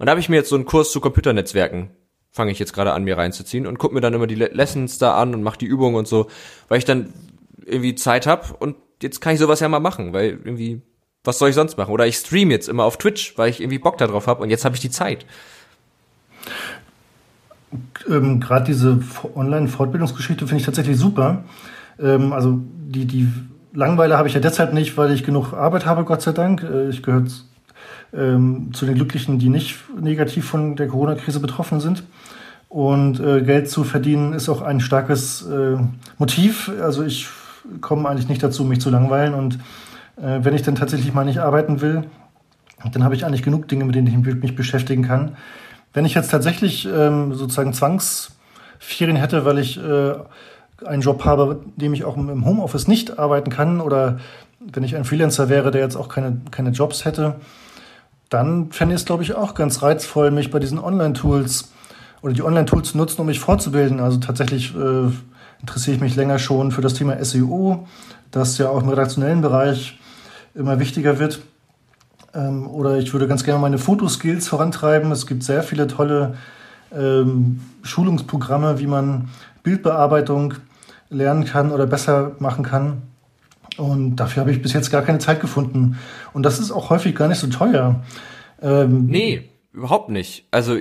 [0.00, 1.90] Und da habe ich mir jetzt so einen Kurs zu Computernetzwerken
[2.30, 5.16] fange ich jetzt gerade an, mir reinzuziehen und guck mir dann immer die Lessons da
[5.16, 6.28] an und mache die Übungen und so,
[6.68, 7.12] weil ich dann
[7.64, 10.82] irgendwie Zeit hab und jetzt kann ich sowas ja mal machen, weil irgendwie,
[11.24, 11.92] was soll ich sonst machen?
[11.92, 14.64] Oder ich stream jetzt immer auf Twitch, weil ich irgendwie Bock darauf habe und jetzt
[14.64, 15.26] habe ich die Zeit.
[18.08, 19.00] Ähm, Gerade diese
[19.34, 21.44] Online-Fortbildungsgeschichte finde ich tatsächlich super.
[22.00, 23.28] Ähm, also die, die
[23.72, 26.62] Langweile habe ich ja deshalb nicht, weil ich genug Arbeit habe, Gott sei Dank.
[26.62, 27.24] Äh, ich gehöre
[28.12, 32.02] ähm, zu den Glücklichen, die nicht negativ von der Corona-Krise betroffen sind.
[32.68, 35.76] Und äh, Geld zu verdienen ist auch ein starkes äh,
[36.18, 36.70] Motiv.
[36.82, 37.28] Also ich
[37.80, 39.34] komme eigentlich nicht dazu, mich zu langweilen.
[39.34, 39.54] Und
[40.16, 42.04] äh, wenn ich dann tatsächlich mal nicht arbeiten will,
[42.92, 45.36] dann habe ich eigentlich genug Dinge, mit denen ich mich beschäftigen kann.
[45.92, 50.14] Wenn ich jetzt tatsächlich ähm, sozusagen Zwangsferien hätte, weil ich äh,
[50.84, 54.18] einen Job habe, dem ich auch im Homeoffice nicht arbeiten kann, oder
[54.60, 57.36] wenn ich ein Freelancer wäre, der jetzt auch keine, keine Jobs hätte,
[58.28, 61.72] dann fände ich es, glaube ich, auch ganz reizvoll, mich bei diesen Online-Tools
[62.20, 64.00] oder die Online-Tools zu nutzen, um mich fortzubilden.
[64.00, 65.10] Also tatsächlich äh,
[65.60, 67.86] interessiere ich mich länger schon für das Thema SEO,
[68.30, 69.98] das ja auch im redaktionellen Bereich
[70.54, 71.40] immer wichtiger wird.
[72.34, 75.10] Ähm, oder ich würde ganz gerne meine Fotoskills vorantreiben.
[75.12, 76.34] Es gibt sehr viele tolle
[76.94, 79.28] ähm, Schulungsprogramme, wie man
[79.62, 80.54] Bildbearbeitung
[81.10, 83.02] lernen kann oder besser machen kann.
[83.78, 85.98] Und dafür habe ich bis jetzt gar keine Zeit gefunden.
[86.32, 88.02] Und das ist auch häufig gar nicht so teuer.
[88.60, 90.44] Ähm, nee, überhaupt nicht.
[90.50, 90.76] Also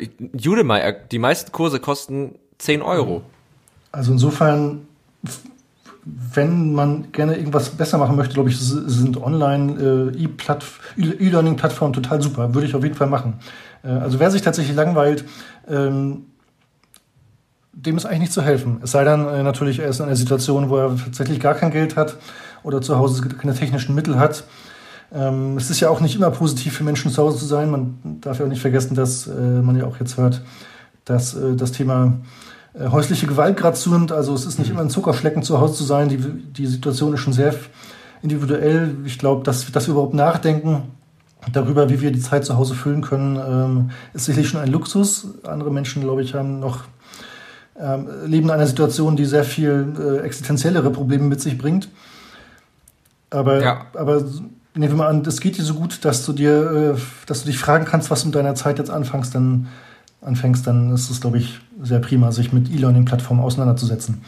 [0.46, 0.82] Udemy,
[1.12, 3.22] die meisten Kurse kosten 10 Euro.
[3.92, 4.88] Also insofern,
[6.06, 10.28] wenn man gerne irgendwas besser machen möchte, glaube ich, sind online äh,
[10.98, 12.54] E-Learning-Plattformen total super.
[12.56, 13.36] Würde ich auf jeden Fall machen.
[13.84, 15.24] Äh, also wer sich tatsächlich langweilt,
[15.70, 16.26] ähm,
[17.74, 18.80] dem ist eigentlich nicht zu helfen.
[18.82, 21.70] Es sei dann äh, natürlich, er ist in einer Situation, wo er tatsächlich gar kein
[21.70, 22.18] Geld hat
[22.64, 24.44] oder zu Hause keine technischen Mittel hat.
[25.14, 27.72] Ähm, es ist ja auch nicht immer positiv für Menschen zu Hause zu sein.
[27.72, 30.42] Man darf ja auch nicht vergessen, dass äh, man ja auch jetzt hört,
[31.06, 32.20] dass äh, das Thema
[32.74, 34.12] äh, häusliche Gewalt gerade zunimmt.
[34.12, 36.10] Also es ist nicht immer ein Zuckerschlecken zu Hause zu sein.
[36.10, 37.54] Die, die Situation ist schon sehr
[38.22, 38.96] individuell.
[39.06, 40.84] Ich glaube, dass, dass wir überhaupt nachdenken
[41.54, 45.28] darüber, wie wir die Zeit zu Hause füllen können, ähm, ist sicherlich schon ein Luxus.
[45.44, 46.84] Andere Menschen, glaube ich, haben noch
[47.80, 51.90] ähm, leben in einer Situation, die sehr viel äh, existenziellere Probleme mit sich bringt.
[53.30, 53.86] Aber, ja.
[53.94, 54.24] aber
[54.74, 57.48] nehmen wir mal an, das geht dir so gut, dass du dir, äh, dass du
[57.48, 59.68] dich fragen kannst, was du mit deiner Zeit jetzt anfängst, dann
[60.22, 64.24] anfängst, dann ist es, glaube ich, sehr prima, sich mit E-Learning-Plattformen auseinanderzusetzen.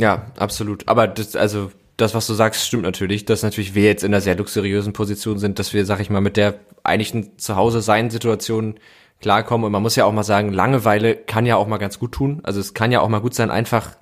[0.00, 0.88] Ja, absolut.
[0.88, 4.22] Aber das, also das, was du sagst, stimmt natürlich, dass natürlich wir jetzt in einer
[4.22, 8.76] sehr luxuriösen Position sind, dass wir, sag ich mal, mit der eigentlichen Zuhause-Sein-Situation
[9.20, 9.66] klarkommen.
[9.66, 12.40] Und man muss ja auch mal sagen, Langeweile kann ja auch mal ganz gut tun.
[12.42, 13.96] Also es kann ja auch mal gut sein, einfach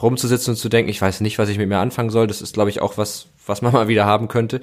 [0.00, 2.26] rumzusitzen und zu denken, ich weiß nicht, was ich mit mir anfangen soll.
[2.26, 4.60] Das ist, glaube ich, auch was, was man mal wieder haben könnte.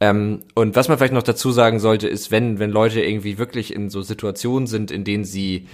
[0.00, 3.74] Ähm, und was man vielleicht noch dazu sagen sollte, ist, wenn, wenn Leute irgendwie wirklich
[3.74, 5.68] in so Situationen sind, in denen sie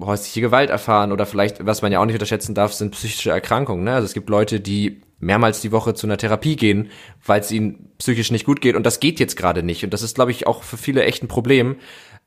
[0.00, 3.84] häusliche Gewalt erfahren oder vielleicht, was man ja auch nicht unterschätzen darf, sind psychische Erkrankungen.
[3.84, 3.94] Ne?
[3.94, 6.90] Also es gibt Leute, die mehrmals die Woche zu einer Therapie gehen,
[7.26, 9.84] weil es ihnen psychisch nicht gut geht und das geht jetzt gerade nicht.
[9.84, 11.76] Und das ist, glaube ich, auch für viele echt ein Problem.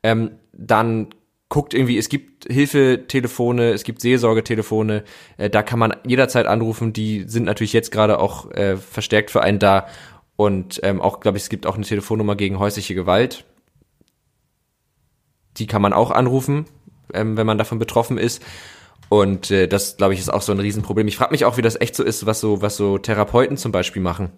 [0.02, 1.08] Ähm, dann
[1.52, 5.04] guckt irgendwie, es gibt Hilfetelefone, es gibt Seelsorgetelefone,
[5.36, 9.42] äh, da kann man jederzeit anrufen, die sind natürlich jetzt gerade auch äh, verstärkt für
[9.42, 9.86] einen da
[10.36, 13.44] und ähm, auch, glaube ich, es gibt auch eine Telefonnummer gegen häusliche Gewalt.
[15.58, 16.64] Die kann man auch anrufen,
[17.12, 18.42] ähm, wenn man davon betroffen ist.
[19.10, 21.06] Und äh, das, glaube ich, ist auch so ein Riesenproblem.
[21.06, 23.72] Ich frage mich auch, wie das echt so ist, was so, was so Therapeuten zum
[23.72, 24.32] Beispiel machen.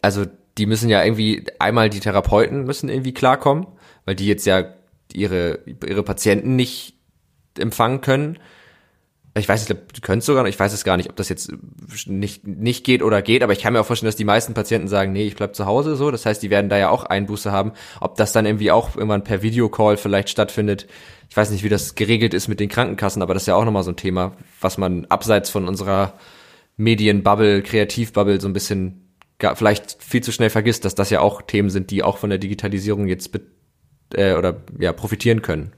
[0.00, 0.26] Also
[0.58, 3.66] die müssen ja irgendwie, einmal die Therapeuten müssen irgendwie klarkommen,
[4.04, 4.77] weil die jetzt ja
[5.12, 6.94] ihre, ihre Patienten nicht
[7.58, 8.38] empfangen können.
[9.36, 11.52] Ich weiß nicht, die können sogar noch, ich weiß es gar nicht, ob das jetzt
[12.06, 14.88] nicht, nicht geht oder geht, aber ich kann mir auch vorstellen, dass die meisten Patienten
[14.88, 16.10] sagen, nee, ich bleib zu Hause so.
[16.10, 17.72] Das heißt, die werden da ja auch Einbuße haben.
[18.00, 20.86] Ob das dann irgendwie auch irgendwann per Videocall vielleicht stattfindet.
[21.28, 23.64] Ich weiß nicht, wie das geregelt ist mit den Krankenkassen, aber das ist ja auch
[23.64, 26.14] nochmal so ein Thema, was man abseits von unserer
[26.76, 29.04] Medienbubble, Kreativbubble so ein bisschen
[29.54, 32.40] vielleicht viel zu schnell vergisst, dass das ja auch Themen sind, die auch von der
[32.40, 33.30] Digitalisierung jetzt
[34.14, 35.72] äh, oder ja profitieren können.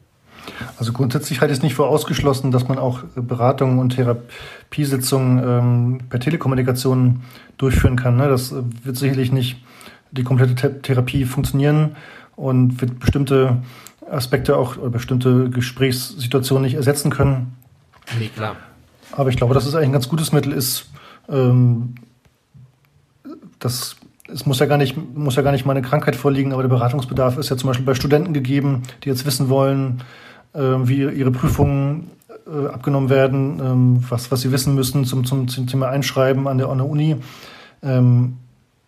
[0.78, 6.00] Also grundsätzlich halte ich es nicht für ausgeschlossen, dass man auch Beratungen und Therapiesitzungen ähm,
[6.08, 7.22] per Telekommunikation
[7.58, 8.16] durchführen kann.
[8.16, 8.28] Ne?
[8.28, 9.62] Das wird sicherlich nicht
[10.10, 11.96] die komplette Therapie funktionieren
[12.36, 13.62] und wird bestimmte
[14.10, 17.56] Aspekte auch oder bestimmte Gesprächssituationen nicht ersetzen können.
[18.18, 18.56] Nee, klar.
[19.12, 20.90] Aber ich glaube, dass es eigentlich ein ganz gutes Mittel ist.
[21.28, 21.94] Ähm,
[23.58, 23.96] das
[24.32, 26.68] es muss ja gar nicht, muss ja gar nicht mal eine Krankheit vorliegen, aber der
[26.68, 30.02] Beratungsbedarf ist ja zum Beispiel bei Studenten gegeben, die jetzt wissen wollen,
[30.52, 32.10] äh, wie ihre Prüfungen
[32.46, 36.58] äh, abgenommen werden, ähm, was, was sie wissen müssen zum, zum, zum Thema Einschreiben an
[36.58, 37.16] der, an der Uni.
[37.82, 38.36] Ähm,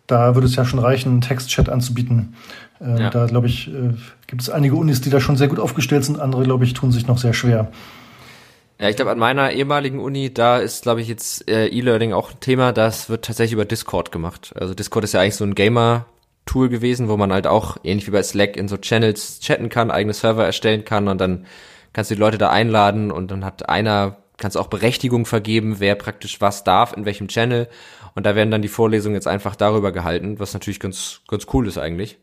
[0.07, 2.35] da würde es ja schon reichen, einen Textchat anzubieten.
[2.81, 3.11] Äh, ja.
[3.11, 3.95] Da, glaube ich, äh,
[4.27, 6.21] gibt es einige Unis, die da schon sehr gut aufgestellt sind.
[6.21, 7.71] Andere, glaube ich, tun sich noch sehr schwer.
[8.83, 12.33] Ja, ich glaube, an meiner ehemaligen Uni, da ist, glaube ich, jetzt äh, E-Learning auch
[12.33, 12.73] ein Thema.
[12.73, 14.53] Das wird tatsächlich über Discord gemacht.
[14.57, 18.11] Also Discord ist ja eigentlich so ein Gamer-Tool gewesen, wo man halt auch, ähnlich wie
[18.11, 21.47] bei Slack, in so Channels chatten kann, eigene Server erstellen kann und dann
[21.93, 25.95] kannst du die Leute da einladen und dann hat einer, kannst auch Berechtigung vergeben, wer
[25.95, 27.69] praktisch was darf, in welchem Channel.
[28.17, 31.69] Und da werden dann die Vorlesungen jetzt einfach darüber gehalten, was natürlich ganz, ganz cool
[31.69, 32.19] ist eigentlich.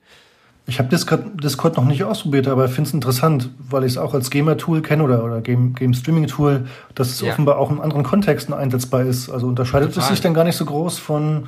[0.69, 4.13] Ich habe Discord, Discord noch nicht ausprobiert, aber finde es interessant, weil ich es auch
[4.13, 7.31] als Gamer-Tool kenne oder, oder Game, Game Streaming-Tool, dass es ja.
[7.31, 9.29] offenbar auch in anderen Kontexten einsetzbar ist.
[9.29, 10.03] Also unterscheidet Total.
[10.03, 11.47] es sich dann gar nicht so groß von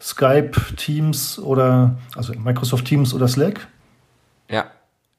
[0.00, 3.66] Skype, Teams oder also Microsoft Teams oder Slack?
[4.48, 4.66] Ja.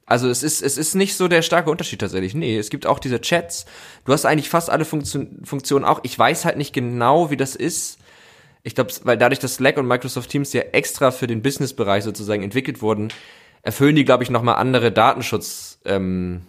[0.06, 2.34] Also es ist, es ist nicht so der starke Unterschied tatsächlich.
[2.34, 3.66] Nee, es gibt auch diese Chats.
[4.06, 6.00] Du hast eigentlich fast alle Funktion, Funktionen auch.
[6.04, 7.98] Ich weiß halt nicht genau, wie das ist.
[8.64, 12.44] Ich glaube, weil dadurch, dass Slack und Microsoft Teams ja extra für den Business-Bereich sozusagen
[12.44, 13.10] entwickelt wurden,
[13.64, 16.42] erfüllen die, glaube ich, nochmal andere Datenschutzauflagen.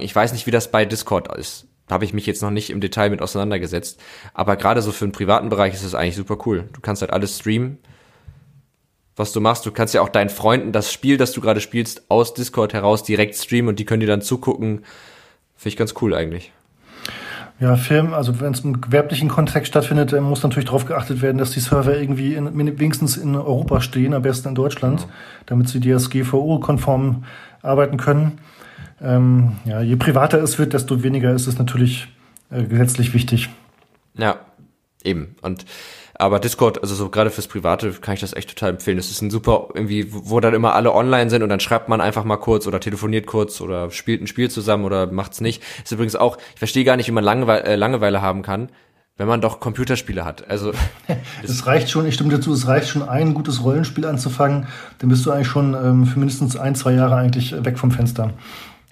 [0.00, 1.66] Ähm, ich weiß nicht, wie das bei Discord ist.
[1.88, 4.00] Da habe ich mich jetzt noch nicht im Detail mit auseinandergesetzt.
[4.32, 6.68] Aber gerade so für den privaten Bereich ist es eigentlich super cool.
[6.72, 7.78] Du kannst halt alles streamen,
[9.16, 9.66] was du machst.
[9.66, 13.02] Du kannst ja auch deinen Freunden das Spiel, das du gerade spielst, aus Discord heraus
[13.02, 14.84] direkt streamen und die können dir dann zugucken.
[15.56, 16.52] Finde ich ganz cool eigentlich.
[17.62, 21.52] Ja, Film, also wenn es im gewerblichen Kontext stattfindet, muss natürlich darauf geachtet werden, dass
[21.52, 25.06] die Server irgendwie in, wenigstens in Europa stehen, am besten in Deutschland, ja.
[25.46, 27.22] damit sie DSGVO-konform
[27.62, 28.40] arbeiten können.
[29.00, 32.08] Ähm, ja, je privater es wird, desto weniger ist es natürlich
[32.50, 33.48] äh, gesetzlich wichtig.
[34.18, 34.40] Ja,
[35.04, 35.36] eben.
[35.40, 35.64] Und
[36.22, 38.96] aber Discord, also so gerade fürs Private, kann ich das echt total empfehlen.
[38.96, 42.00] Das ist ein super, irgendwie, wo dann immer alle online sind und dann schreibt man
[42.00, 45.64] einfach mal kurz oder telefoniert kurz oder spielt ein Spiel zusammen oder macht's nicht.
[45.82, 48.68] Ist übrigens auch, ich verstehe gar nicht, wie man Langewe äh, Langeweile haben kann,
[49.16, 50.48] wenn man doch Computerspiele hat.
[50.48, 50.70] Also
[51.42, 54.68] es reicht schon, ich stimme dazu, es reicht schon, ein gutes Rollenspiel anzufangen,
[55.00, 58.32] dann bist du eigentlich schon ähm, für mindestens ein, zwei Jahre eigentlich weg vom Fenster.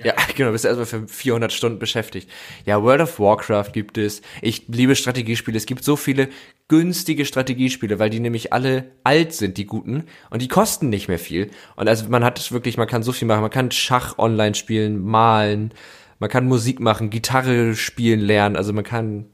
[0.03, 2.31] Ja, genau, bist erstmal für 400 Stunden beschäftigt.
[2.65, 4.23] Ja, World of Warcraft gibt es.
[4.43, 5.57] Ich liebe Strategiespiele.
[5.57, 6.29] Es gibt so viele
[6.69, 11.19] günstige Strategiespiele, weil die nämlich alle alt sind, die guten, und die kosten nicht mehr
[11.19, 11.51] viel.
[11.77, 13.43] Und also man hat es wirklich, man kann so viel machen.
[13.43, 15.73] Man kann Schach online spielen, malen,
[16.19, 18.57] man kann Musik machen, Gitarre spielen lernen.
[18.57, 19.27] Also man kann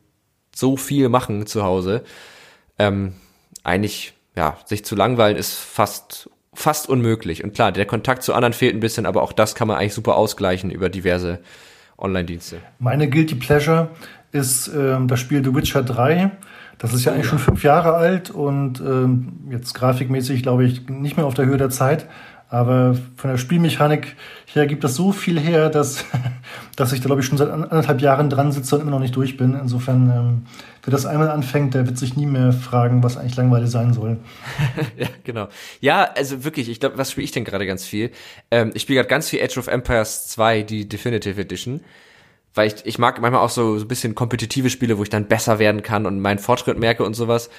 [0.54, 2.04] so viel machen zu Hause.
[2.78, 3.14] Ähm,
[3.64, 7.44] eigentlich, ja, sich zu langweilen ist fast fast unmöglich.
[7.44, 9.94] Und klar, der Kontakt zu anderen fehlt ein bisschen, aber auch das kann man eigentlich
[9.94, 11.40] super ausgleichen über diverse
[11.98, 12.58] Online-Dienste.
[12.78, 13.90] Meine Guilty Pleasure
[14.32, 16.30] ist ähm, das Spiel The Witcher 3.
[16.78, 21.16] Das ist ja eigentlich schon fünf Jahre alt und ähm, jetzt grafikmäßig, glaube ich, nicht
[21.16, 22.06] mehr auf der Höhe der Zeit.
[22.48, 24.14] Aber von der Spielmechanik
[24.46, 26.04] her gibt das so viel her, dass,
[26.76, 29.16] dass ich da, glaube ich, schon seit anderthalb Jahren dran sitze und immer noch nicht
[29.16, 29.58] durch bin.
[29.60, 30.46] Insofern, ähm,
[30.84, 34.18] wer das einmal anfängt, der wird sich nie mehr fragen, was eigentlich Langweile sein soll.
[34.96, 35.48] ja, genau.
[35.80, 38.12] Ja, also wirklich, ich glaube, was spiele ich denn gerade ganz viel?
[38.52, 41.80] Ähm, ich spiele gerade ganz viel Age of Empires 2, die Definitive Edition.
[42.54, 45.26] Weil ich, ich mag manchmal auch so, so ein bisschen kompetitive Spiele, wo ich dann
[45.26, 47.50] besser werden kann und meinen Fortschritt merke und sowas.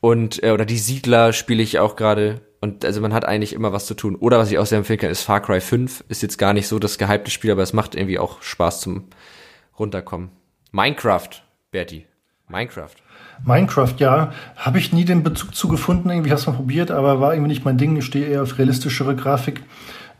[0.00, 3.72] Und, äh, oder die Siedler spiele ich auch gerade und also man hat eigentlich immer
[3.72, 4.14] was zu tun.
[4.14, 6.04] Oder was ich auch sehr empfehlen kann, ist Far Cry 5.
[6.08, 9.08] Ist jetzt gar nicht so das gehypte Spiel, aber es macht irgendwie auch Spaß zum
[9.80, 10.30] runterkommen.
[10.70, 11.28] Minecraft,
[11.72, 12.06] Bertie.
[12.48, 12.94] Minecraft.
[13.44, 14.32] Minecraft, ja.
[14.54, 16.08] Habe ich nie den Bezug zu gefunden.
[16.08, 17.96] Irgendwie habe es mal probiert, aber war irgendwie nicht mein Ding.
[17.96, 19.64] Ich stehe eher auf realistischere Grafik.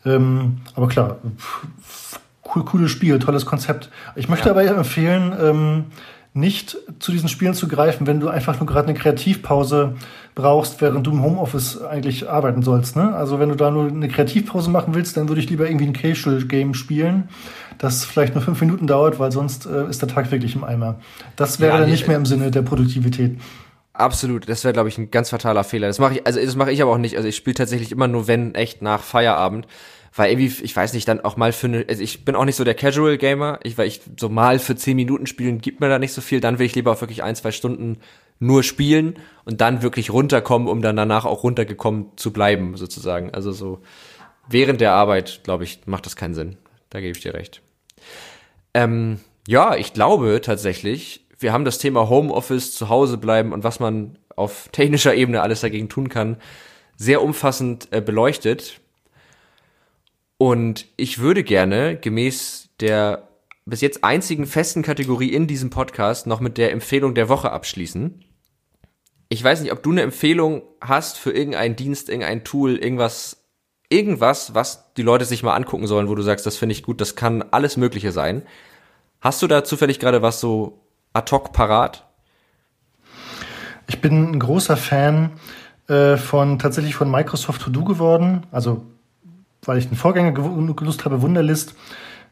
[0.05, 1.19] Ähm, aber klar,
[2.53, 3.89] cool, cooles Spiel, tolles Konzept.
[4.17, 4.51] Ich möchte ja.
[4.51, 5.85] aber empfehlen, ähm,
[6.35, 9.97] nicht zu diesen Spielen zu greifen, wenn du einfach nur gerade eine Kreativpause
[10.35, 12.97] brauchst, während du im Homeoffice eigentlich arbeiten sollst.
[12.97, 13.15] Ne?
[13.15, 15.93] Also wenn du da nur eine Kreativpause machen willst, dann würde ich lieber irgendwie ein
[15.93, 17.29] Casual-Game spielen,
[17.77, 21.01] das vielleicht nur fünf Minuten dauert, weil sonst äh, ist der Tag wirklich im Eimer.
[21.37, 23.39] Das wäre ja, dann nicht mehr im Sinne der Produktivität.
[23.93, 25.89] Absolut, das wäre, glaube ich, ein ganz fataler Fehler.
[25.89, 27.19] Das mache ich, also das mache ich aber auch nicht.
[27.19, 29.67] Also ich spiele tatsächlich immer nur, wenn echt nach Feierabend
[30.15, 32.57] weil irgendwie, ich weiß nicht, dann auch mal für eine, also ich bin auch nicht
[32.57, 35.89] so der Casual Gamer, ich, weil ich so mal für zehn Minuten spielen gibt mir
[35.89, 37.99] da nicht so viel, dann will ich lieber auch wirklich ein, zwei Stunden
[38.39, 43.33] nur spielen und dann wirklich runterkommen, um dann danach auch runtergekommen zu bleiben, sozusagen.
[43.33, 43.81] Also so
[44.49, 46.57] während der Arbeit, glaube ich, macht das keinen Sinn.
[46.91, 47.63] Da gebe ich dir recht.
[48.75, 53.81] Ähm, ja, ich glaube tatsächlich, wir haben das Thema Homeoffice, zu Hause bleiben und was
[53.81, 56.37] man auf technischer Ebene alles dagegen tun kann,
[56.97, 58.81] sehr umfassend äh, beleuchtet.
[60.43, 63.29] Und ich würde gerne gemäß der
[63.65, 68.25] bis jetzt einzigen festen Kategorie in diesem Podcast noch mit der Empfehlung der Woche abschließen.
[69.29, 73.45] Ich weiß nicht, ob du eine Empfehlung hast für irgendeinen Dienst, irgendein Tool, irgendwas,
[73.89, 77.01] irgendwas, was die Leute sich mal angucken sollen, wo du sagst, das finde ich gut,
[77.01, 78.43] das kann alles Mögliche sein.
[79.21, 80.81] Hast du da zufällig gerade was so
[81.13, 82.05] ad hoc parat?
[83.87, 85.35] Ich bin ein großer Fan
[85.87, 88.45] äh, von tatsächlich von Microsoft To Do geworden.
[88.51, 88.85] Also
[89.65, 91.75] weil ich den Vorgänger genutzt habe, Wunderlist.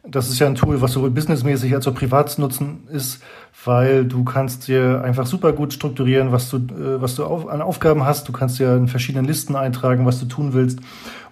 [0.03, 3.23] Das ist ja ein Tool, was sowohl businessmäßig als auch privat zu nutzen ist,
[3.67, 7.61] weil du kannst dir einfach super gut strukturieren, was du, äh, was du auf, an
[7.61, 8.27] Aufgaben hast.
[8.27, 10.81] Du kannst dir in verschiedenen Listen eintragen, was du tun willst.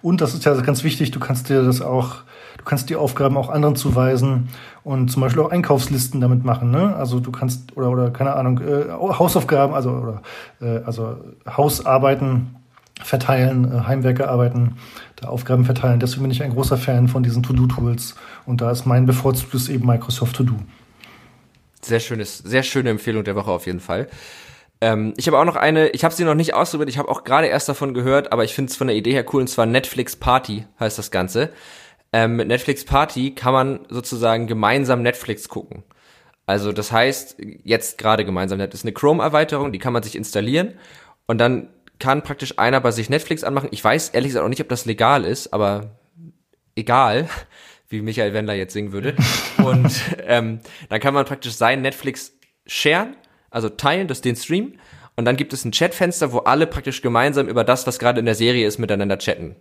[0.03, 2.17] Und das ist ja ganz wichtig, du kannst dir das auch,
[2.59, 4.49] du kannst die Aufgaben auch anderen zuweisen
[4.83, 6.69] und zum Beispiel auch Einkaufslisten damit machen.
[6.69, 6.95] Ne?
[6.95, 10.21] Also du kannst, oder, oder keine Ahnung, äh, Hausaufgaben, also, oder,
[10.61, 12.55] äh, also Hausarbeiten
[13.01, 14.75] verteilen, äh, Heimwerkerarbeiten,
[15.19, 15.99] da Aufgaben verteilen.
[15.99, 18.15] Deswegen bin ich ein großer Fan von diesen To-Do-Tools.
[18.45, 20.55] Und da ist mein bevorzugtes eben Microsoft To-Do.
[21.81, 24.07] Sehr schönes, sehr schöne Empfehlung der Woche auf jeden Fall.
[24.81, 27.23] Ähm, ich habe auch noch eine, ich habe sie noch nicht ausprobiert, ich habe auch
[27.23, 29.65] gerade erst davon gehört, aber ich finde es von der Idee her cool, und zwar
[29.65, 31.49] Netflix Party heißt das Ganze.
[32.13, 35.83] Ähm, mit Netflix Party kann man sozusagen gemeinsam Netflix gucken.
[36.45, 40.73] Also das heißt, jetzt gerade gemeinsam, das ist eine Chrome-Erweiterung, die kann man sich installieren
[41.27, 41.69] und dann
[41.99, 43.69] kann praktisch einer bei sich Netflix anmachen.
[43.71, 45.99] Ich weiß ehrlich gesagt auch nicht, ob das legal ist, aber
[46.75, 47.29] egal,
[47.89, 49.15] wie Michael Wendler jetzt singen würde.
[49.57, 49.93] Und
[50.25, 52.33] ähm, dann kann man praktisch sein Netflix
[52.65, 53.15] sharen,
[53.49, 54.79] also teilen, das den Stream.
[55.15, 58.25] Und dann gibt es ein Chatfenster, wo alle praktisch gemeinsam über das, was gerade in
[58.25, 59.57] der Serie ist, miteinander chatten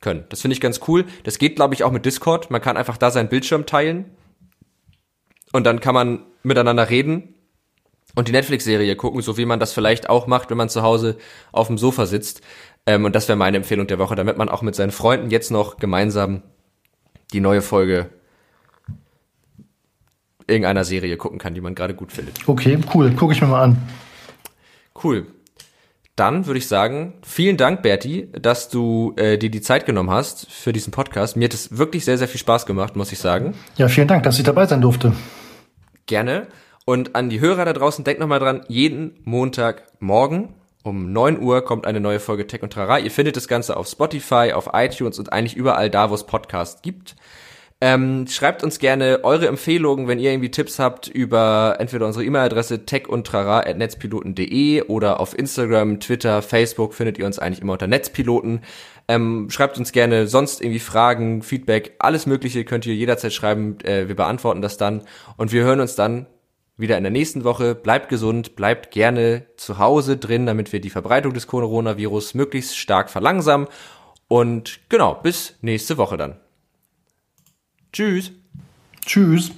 [0.00, 0.24] können.
[0.28, 1.06] Das finde ich ganz cool.
[1.24, 2.50] Das geht, glaube ich, auch mit Discord.
[2.50, 4.04] Man kann einfach da seinen Bildschirm teilen
[5.52, 7.34] und dann kann man miteinander reden
[8.14, 11.16] und die Netflix-Serie gucken, so wie man das vielleicht auch macht, wenn man zu Hause
[11.52, 12.40] auf dem Sofa sitzt.
[12.86, 15.50] Ähm, und das wäre meine Empfehlung der Woche, damit man auch mit seinen Freunden jetzt
[15.50, 16.42] noch gemeinsam
[17.32, 18.10] die neue Folge
[20.46, 22.48] irgendeiner Serie gucken kann, die man gerade gut findet.
[22.48, 23.12] Okay, cool.
[23.12, 23.76] Gucke ich mir mal an.
[25.02, 25.26] Cool.
[26.16, 30.50] Dann würde ich sagen, vielen Dank, Berti, dass du äh, dir die Zeit genommen hast
[30.50, 31.36] für diesen Podcast.
[31.36, 33.54] Mir hat es wirklich sehr, sehr viel Spaß gemacht, muss ich sagen.
[33.76, 35.14] Ja, vielen Dank, dass ich dabei sein durfte.
[36.04, 36.48] Gerne.
[36.90, 40.48] Und an die Hörer da draußen, denkt nochmal dran, jeden Montagmorgen
[40.82, 42.98] um 9 Uhr kommt eine neue Folge Tech und Trara.
[42.98, 46.82] Ihr findet das Ganze auf Spotify, auf iTunes und eigentlich überall da, wo es Podcasts
[46.82, 47.14] gibt.
[47.80, 52.84] Ähm, schreibt uns gerne eure Empfehlungen, wenn ihr irgendwie Tipps habt über entweder unsere E-Mail-Adresse
[52.86, 58.62] techundtrara.netzpiloten.de oder auf Instagram, Twitter, Facebook findet ihr uns eigentlich immer unter Netzpiloten.
[59.06, 63.78] Ähm, schreibt uns gerne sonst irgendwie Fragen, Feedback, alles Mögliche könnt ihr jederzeit schreiben.
[63.84, 65.02] Äh, wir beantworten das dann
[65.36, 66.26] und wir hören uns dann
[66.80, 67.74] wieder in der nächsten Woche.
[67.74, 73.10] Bleibt gesund, bleibt gerne zu Hause drin, damit wir die Verbreitung des Coronavirus möglichst stark
[73.10, 73.68] verlangsamen.
[74.28, 76.36] Und genau, bis nächste Woche dann.
[77.92, 78.32] Tschüss.
[79.04, 79.52] Tschüss.